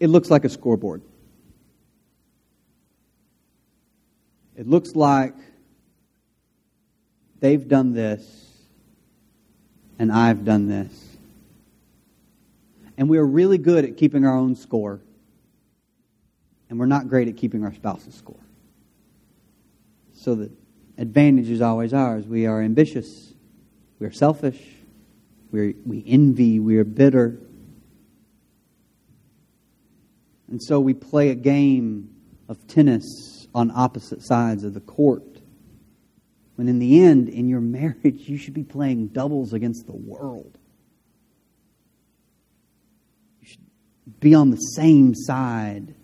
It 0.00 0.08
looks 0.08 0.30
like 0.30 0.46
a 0.46 0.48
scoreboard. 0.48 1.02
It 4.56 4.66
looks 4.66 4.94
like 4.94 5.34
they've 7.38 7.68
done 7.68 7.92
this 7.92 8.24
and 9.98 10.10
I've 10.10 10.46
done 10.46 10.68
this. 10.68 11.18
And 12.96 13.10
we 13.10 13.18
are 13.18 13.26
really 13.26 13.58
good 13.58 13.84
at 13.84 13.98
keeping 13.98 14.24
our 14.24 14.34
own 14.34 14.56
score, 14.56 15.02
and 16.70 16.78
we're 16.78 16.86
not 16.86 17.08
great 17.08 17.28
at 17.28 17.36
keeping 17.36 17.62
our 17.62 17.74
spouse's 17.74 18.14
score. 18.14 18.40
So 20.14 20.34
the 20.34 20.50
advantage 20.98 21.48
is 21.48 21.62
always 21.62 21.94
ours. 21.94 22.26
We 22.26 22.46
are 22.46 22.60
ambitious, 22.60 23.32
we 23.98 24.06
are 24.06 24.12
selfish, 24.12 24.60
we 25.50 25.76
we 25.86 26.04
envy, 26.06 26.58
we 26.58 26.76
are 26.78 26.84
bitter. 26.84 27.38
And 30.48 30.62
so 30.62 30.80
we 30.80 30.94
play 30.94 31.28
a 31.30 31.34
game 31.34 32.10
of 32.48 32.66
tennis 32.66 33.46
on 33.54 33.70
opposite 33.74 34.22
sides 34.22 34.64
of 34.64 34.74
the 34.74 34.80
court. 34.80 35.22
When 36.56 36.68
in 36.68 36.78
the 36.78 37.02
end, 37.02 37.28
in 37.28 37.48
your 37.48 37.60
marriage, 37.60 38.28
you 38.28 38.36
should 38.36 38.54
be 38.54 38.64
playing 38.64 39.08
doubles 39.08 39.52
against 39.52 39.86
the 39.86 39.96
world. 39.96 40.58
You 43.40 43.48
should 43.48 44.20
be 44.20 44.34
on 44.34 44.50
the 44.50 44.56
same 44.56 45.14
side, 45.14 45.94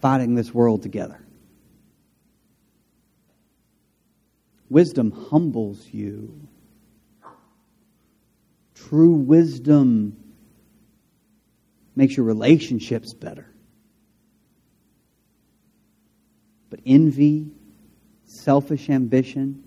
fighting 0.00 0.34
this 0.34 0.52
world 0.52 0.82
together. 0.82 1.20
Wisdom 4.70 5.10
humbles 5.30 5.86
you. 5.92 6.48
True 8.74 9.12
wisdom 9.12 10.16
makes 11.96 12.16
your 12.16 12.26
relationships 12.26 13.12
better. 13.12 13.46
But 16.70 16.80
envy, 16.86 17.50
selfish 18.24 18.88
ambition, 18.90 19.64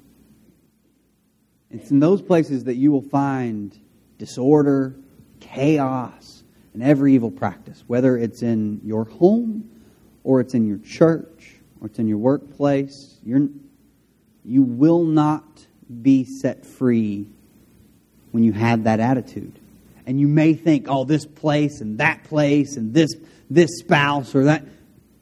it's 1.72 1.90
in 1.90 2.00
those 2.00 2.22
places 2.22 2.66
that 2.66 2.76
you 2.76 2.92
will 2.92 3.02
find 3.02 3.78
disorder, 4.18 4.96
chaos, 5.40 6.44
and 6.74 6.84
every 6.84 7.16
evil 7.16 7.32
practice, 7.32 7.84
whether 7.88 8.18
it's 8.18 8.44
in 8.44 8.82
your 8.84 9.06
home 9.06 9.70
or 10.24 10.40
it's 10.42 10.54
in 10.54 10.68
your 10.68 10.78
church 10.78 11.56
or 11.80 11.88
it's 11.88 12.00
in 12.00 12.08
your 12.08 12.18
workplace. 12.18 13.18
You're, 13.24 13.48
you 14.44 14.64
will 14.64 15.04
not 15.04 15.44
be 16.02 16.26
set 16.26 16.66
free 16.66 17.30
when 18.32 18.44
you 18.44 18.54
have 18.54 18.86
that 18.86 19.00
attitude 19.00 19.60
and 20.06 20.20
you 20.20 20.28
may 20.28 20.54
think, 20.54 20.88
oh, 20.90 21.04
this 21.04 21.26
place 21.26 21.82
and 21.82 22.00
that 22.00 22.24
place 22.26 22.78
and 22.78 22.94
this 22.94 23.16
this 23.50 23.80
spouse 23.80 24.34
or 24.34 24.46
that. 24.46 24.66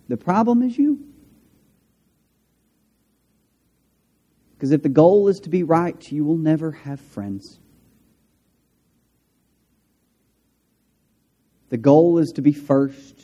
The 0.07 0.17
problem 0.17 0.63
is 0.63 0.77
you. 0.77 0.99
Because 4.53 4.71
if 4.71 4.83
the 4.83 4.89
goal 4.89 5.27
is 5.27 5.39
to 5.41 5.49
be 5.49 5.63
right, 5.63 6.11
you 6.11 6.25
will 6.25 6.37
never 6.37 6.71
have 6.71 6.99
friends. 6.99 7.59
The 11.69 11.77
goal 11.77 12.17
is 12.17 12.31
to 12.35 12.41
be 12.41 12.51
first. 12.51 13.15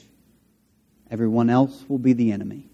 Everyone 1.09 1.49
else 1.49 1.83
will 1.87 1.97
be 1.97 2.13
the 2.13 2.31
enemy. 2.31 2.67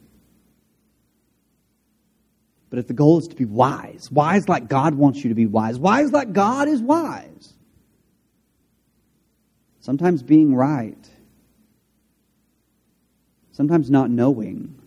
But 2.72 2.80
if 2.80 2.88
the 2.88 2.94
goal 2.94 3.20
is 3.20 3.28
to 3.28 3.36
be 3.36 3.46
wise, 3.46 4.10
wise 4.10 4.48
like 4.48 4.70
God 4.70 4.96
wants 4.96 5.24
you 5.24 5.30
to 5.30 5.36
be 5.36 5.46
wise, 5.46 5.78
wise 5.78 6.12
like 6.12 6.32
God 6.32 6.70
is 6.70 6.82
wise, 6.82 7.54
sometimes 9.82 10.24
being 10.24 10.56
right, 10.56 11.10
sometimes 13.52 13.92
not 13.92 14.10
knowing 14.10 14.82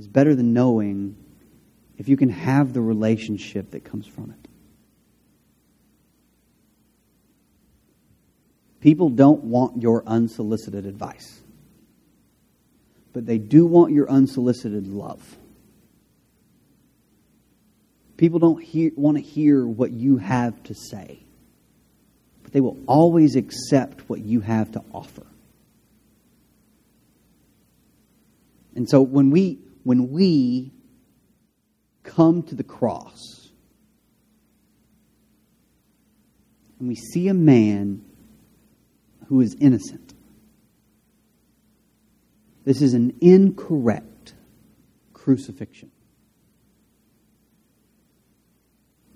is 0.00 0.08
better 0.08 0.34
than 0.34 0.52
knowing 0.52 1.14
if 1.96 2.08
you 2.08 2.16
can 2.16 2.30
have 2.30 2.72
the 2.72 2.80
relationship 2.80 3.70
that 3.70 3.84
comes 3.84 4.08
from 4.08 4.30
it. 4.32 4.48
People 8.80 9.10
don't 9.10 9.44
want 9.44 9.80
your 9.82 10.02
unsolicited 10.04 10.84
advice, 10.84 11.39
but 13.12 13.26
they 13.26 13.38
do 13.38 13.66
want 13.66 13.92
your 13.92 14.10
unsolicited 14.10 14.86
love. 14.86 15.36
People 18.16 18.38
don't 18.38 18.62
hear, 18.62 18.90
want 18.96 19.16
to 19.16 19.22
hear 19.22 19.66
what 19.66 19.90
you 19.90 20.18
have 20.18 20.62
to 20.64 20.74
say 20.74 21.20
but 22.50 22.54
they 22.54 22.60
will 22.60 22.78
always 22.88 23.36
accept 23.36 24.08
what 24.08 24.20
you 24.20 24.40
have 24.40 24.72
to 24.72 24.82
offer. 24.92 25.24
And 28.74 28.88
so 28.88 29.02
when 29.02 29.30
we 29.30 29.60
when 29.84 30.10
we 30.10 30.72
come 32.02 32.42
to 32.42 32.56
the 32.56 32.64
cross 32.64 33.50
and 36.80 36.88
we 36.88 36.96
see 36.96 37.28
a 37.28 37.34
man 37.34 38.04
who 39.28 39.40
is 39.42 39.56
innocent, 39.60 40.09
this 42.64 42.82
is 42.82 42.94
an 42.94 43.16
incorrect 43.20 44.34
crucifixion. 45.12 45.90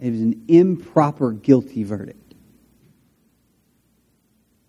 It 0.00 0.12
is 0.12 0.20
an 0.20 0.44
improper 0.48 1.32
guilty 1.32 1.84
verdict. 1.84 2.34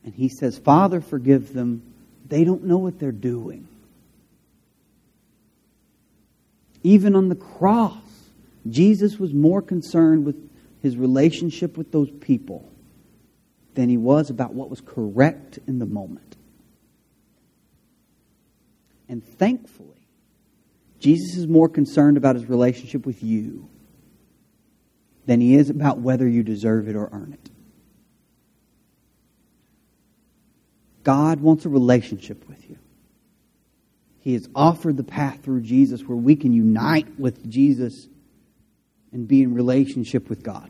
And 0.03 0.13
he 0.13 0.29
says, 0.29 0.57
Father, 0.57 1.01
forgive 1.01 1.53
them. 1.53 1.81
They 2.27 2.43
don't 2.43 2.65
know 2.65 2.77
what 2.77 2.99
they're 2.99 3.11
doing. 3.11 3.67
Even 6.83 7.15
on 7.15 7.29
the 7.29 7.35
cross, 7.35 7.97
Jesus 8.69 9.17
was 9.17 9.33
more 9.33 9.61
concerned 9.61 10.25
with 10.25 10.49
his 10.81 10.95
relationship 10.95 11.77
with 11.77 11.91
those 11.91 12.11
people 12.11 12.71
than 13.73 13.89
he 13.89 13.97
was 13.97 14.29
about 14.29 14.53
what 14.53 14.69
was 14.69 14.81
correct 14.81 15.57
in 15.67 15.79
the 15.79 15.85
moment. 15.85 16.34
And 19.07 19.23
thankfully, 19.23 20.07
Jesus 20.99 21.37
is 21.37 21.47
more 21.47 21.69
concerned 21.69 22.17
about 22.17 22.35
his 22.35 22.47
relationship 22.47 23.05
with 23.05 23.21
you 23.21 23.69
than 25.25 25.41
he 25.41 25.55
is 25.55 25.69
about 25.69 25.99
whether 25.99 26.27
you 26.27 26.43
deserve 26.43 26.87
it 26.87 26.95
or 26.95 27.09
earn 27.11 27.33
it. 27.33 27.51
God 31.03 31.39
wants 31.39 31.65
a 31.65 31.69
relationship 31.69 32.47
with 32.47 32.69
you. 32.69 32.77
He 34.19 34.33
has 34.33 34.49
offered 34.55 34.97
the 34.97 35.03
path 35.03 35.43
through 35.43 35.61
Jesus 35.61 36.01
where 36.01 36.17
we 36.17 36.35
can 36.35 36.51
unite 36.51 37.19
with 37.19 37.47
Jesus 37.47 38.07
and 39.11 39.27
be 39.27 39.43
in 39.43 39.53
relationship 39.53 40.29
with 40.29 40.41
God. 40.41 40.69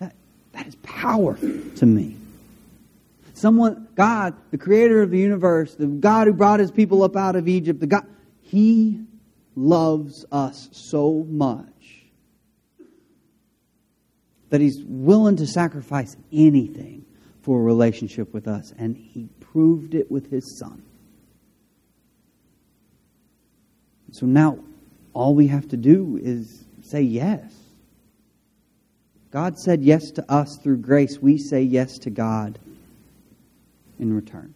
That, 0.00 0.14
that 0.52 0.66
is 0.66 0.76
powerful 0.76 1.52
to 1.76 1.86
me. 1.86 2.17
Someone, 3.38 3.86
God, 3.94 4.34
the 4.50 4.58
creator 4.58 5.00
of 5.00 5.10
the 5.10 5.18
universe, 5.18 5.76
the 5.76 5.86
God 5.86 6.26
who 6.26 6.32
brought 6.32 6.58
his 6.58 6.72
people 6.72 7.04
up 7.04 7.14
out 7.14 7.36
of 7.36 7.46
Egypt, 7.46 7.78
the 7.78 7.86
God, 7.86 8.04
he 8.40 9.00
loves 9.54 10.26
us 10.32 10.68
so 10.72 11.24
much 11.28 12.02
that 14.50 14.60
he's 14.60 14.82
willing 14.84 15.36
to 15.36 15.46
sacrifice 15.46 16.16
anything 16.32 17.04
for 17.42 17.60
a 17.60 17.62
relationship 17.62 18.34
with 18.34 18.48
us, 18.48 18.74
and 18.76 18.96
he 18.96 19.28
proved 19.38 19.94
it 19.94 20.10
with 20.10 20.32
his 20.32 20.58
son. 20.58 20.82
So 24.10 24.26
now 24.26 24.58
all 25.14 25.36
we 25.36 25.46
have 25.46 25.68
to 25.68 25.76
do 25.76 26.18
is 26.20 26.64
say 26.82 27.02
yes. 27.02 27.54
God 29.30 29.56
said 29.58 29.84
yes 29.84 30.10
to 30.12 30.28
us 30.28 30.58
through 30.60 30.78
grace. 30.78 31.18
We 31.20 31.38
say 31.38 31.62
yes 31.62 31.98
to 31.98 32.10
God 32.10 32.58
in 33.98 34.12
return. 34.12 34.54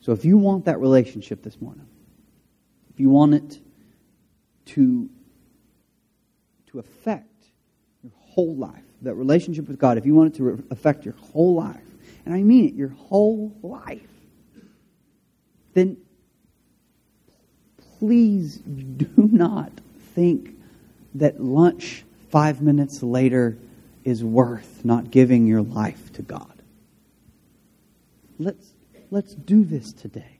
So 0.00 0.12
if 0.12 0.24
you 0.24 0.36
want 0.36 0.66
that 0.66 0.80
relationship 0.80 1.42
this 1.42 1.60
morning, 1.60 1.86
if 2.92 3.00
you 3.00 3.08
want 3.08 3.34
it 3.34 3.58
to, 4.66 5.08
to 6.66 6.78
affect 6.78 7.46
your 8.02 8.12
whole 8.18 8.54
life, 8.54 8.82
that 9.02 9.14
relationship 9.14 9.66
with 9.66 9.78
God, 9.78 9.96
if 9.96 10.04
you 10.04 10.14
want 10.14 10.34
it 10.34 10.36
to 10.36 10.44
re- 10.44 10.62
affect 10.70 11.04
your 11.04 11.14
whole 11.32 11.54
life, 11.54 11.80
and 12.26 12.34
I 12.34 12.42
mean 12.42 12.68
it, 12.68 12.74
your 12.74 12.90
whole 12.90 13.56
life, 13.62 14.00
then 15.72 15.96
please 17.98 18.56
do 18.56 19.08
not 19.16 19.72
think 20.14 20.50
that 21.14 21.42
lunch 21.42 22.04
five 22.30 22.60
minutes 22.60 23.02
later 23.02 23.56
is 24.04 24.22
worth 24.22 24.84
not 24.84 25.10
giving 25.10 25.46
your 25.46 25.62
life 25.62 26.12
to 26.12 26.22
God. 26.22 26.52
Let's, 28.38 28.72
let's 29.10 29.34
do 29.34 29.64
this 29.64 29.92
today. 29.92 30.38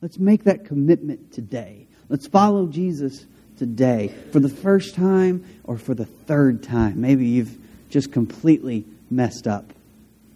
Let's 0.00 0.18
make 0.18 0.44
that 0.44 0.64
commitment 0.66 1.32
today. 1.32 1.86
Let's 2.08 2.26
follow 2.26 2.66
Jesus 2.66 3.26
today 3.58 4.14
for 4.32 4.40
the 4.40 4.48
first 4.48 4.94
time 4.94 5.44
or 5.64 5.78
for 5.78 5.94
the 5.94 6.04
third 6.04 6.62
time. 6.62 7.00
Maybe 7.00 7.26
you've 7.26 7.56
just 7.90 8.12
completely 8.12 8.84
messed 9.10 9.46
up 9.46 9.72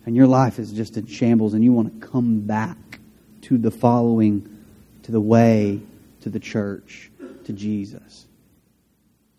and 0.07 0.17
your 0.17 0.27
life 0.27 0.59
is 0.59 0.73
just 0.73 0.97
in 0.97 1.07
shambles 1.07 1.55
and 1.55 1.63
you 1.63 1.73
want 1.73 2.01
to 2.01 2.07
come 2.07 2.41
back 2.41 2.79
to 3.43 3.59
the 3.59 3.71
following, 3.71 4.65
to 5.03 5.13
the 5.13 5.21
way, 5.21 5.81
to 6.23 6.31
the 6.31 6.41
church, 6.41 7.11
to 7.45 7.53
Jesus. 7.53 8.27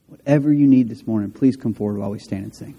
Whatever 0.08 0.54
you 0.54 0.68
need 0.68 0.90
this 0.90 1.06
morning, 1.08 1.32
please 1.32 1.56
come 1.56 1.74
forward 1.74 2.00
while 2.00 2.12
we 2.12 2.20
stand 2.20 2.44
and 2.44 2.56
sing. 2.56 2.76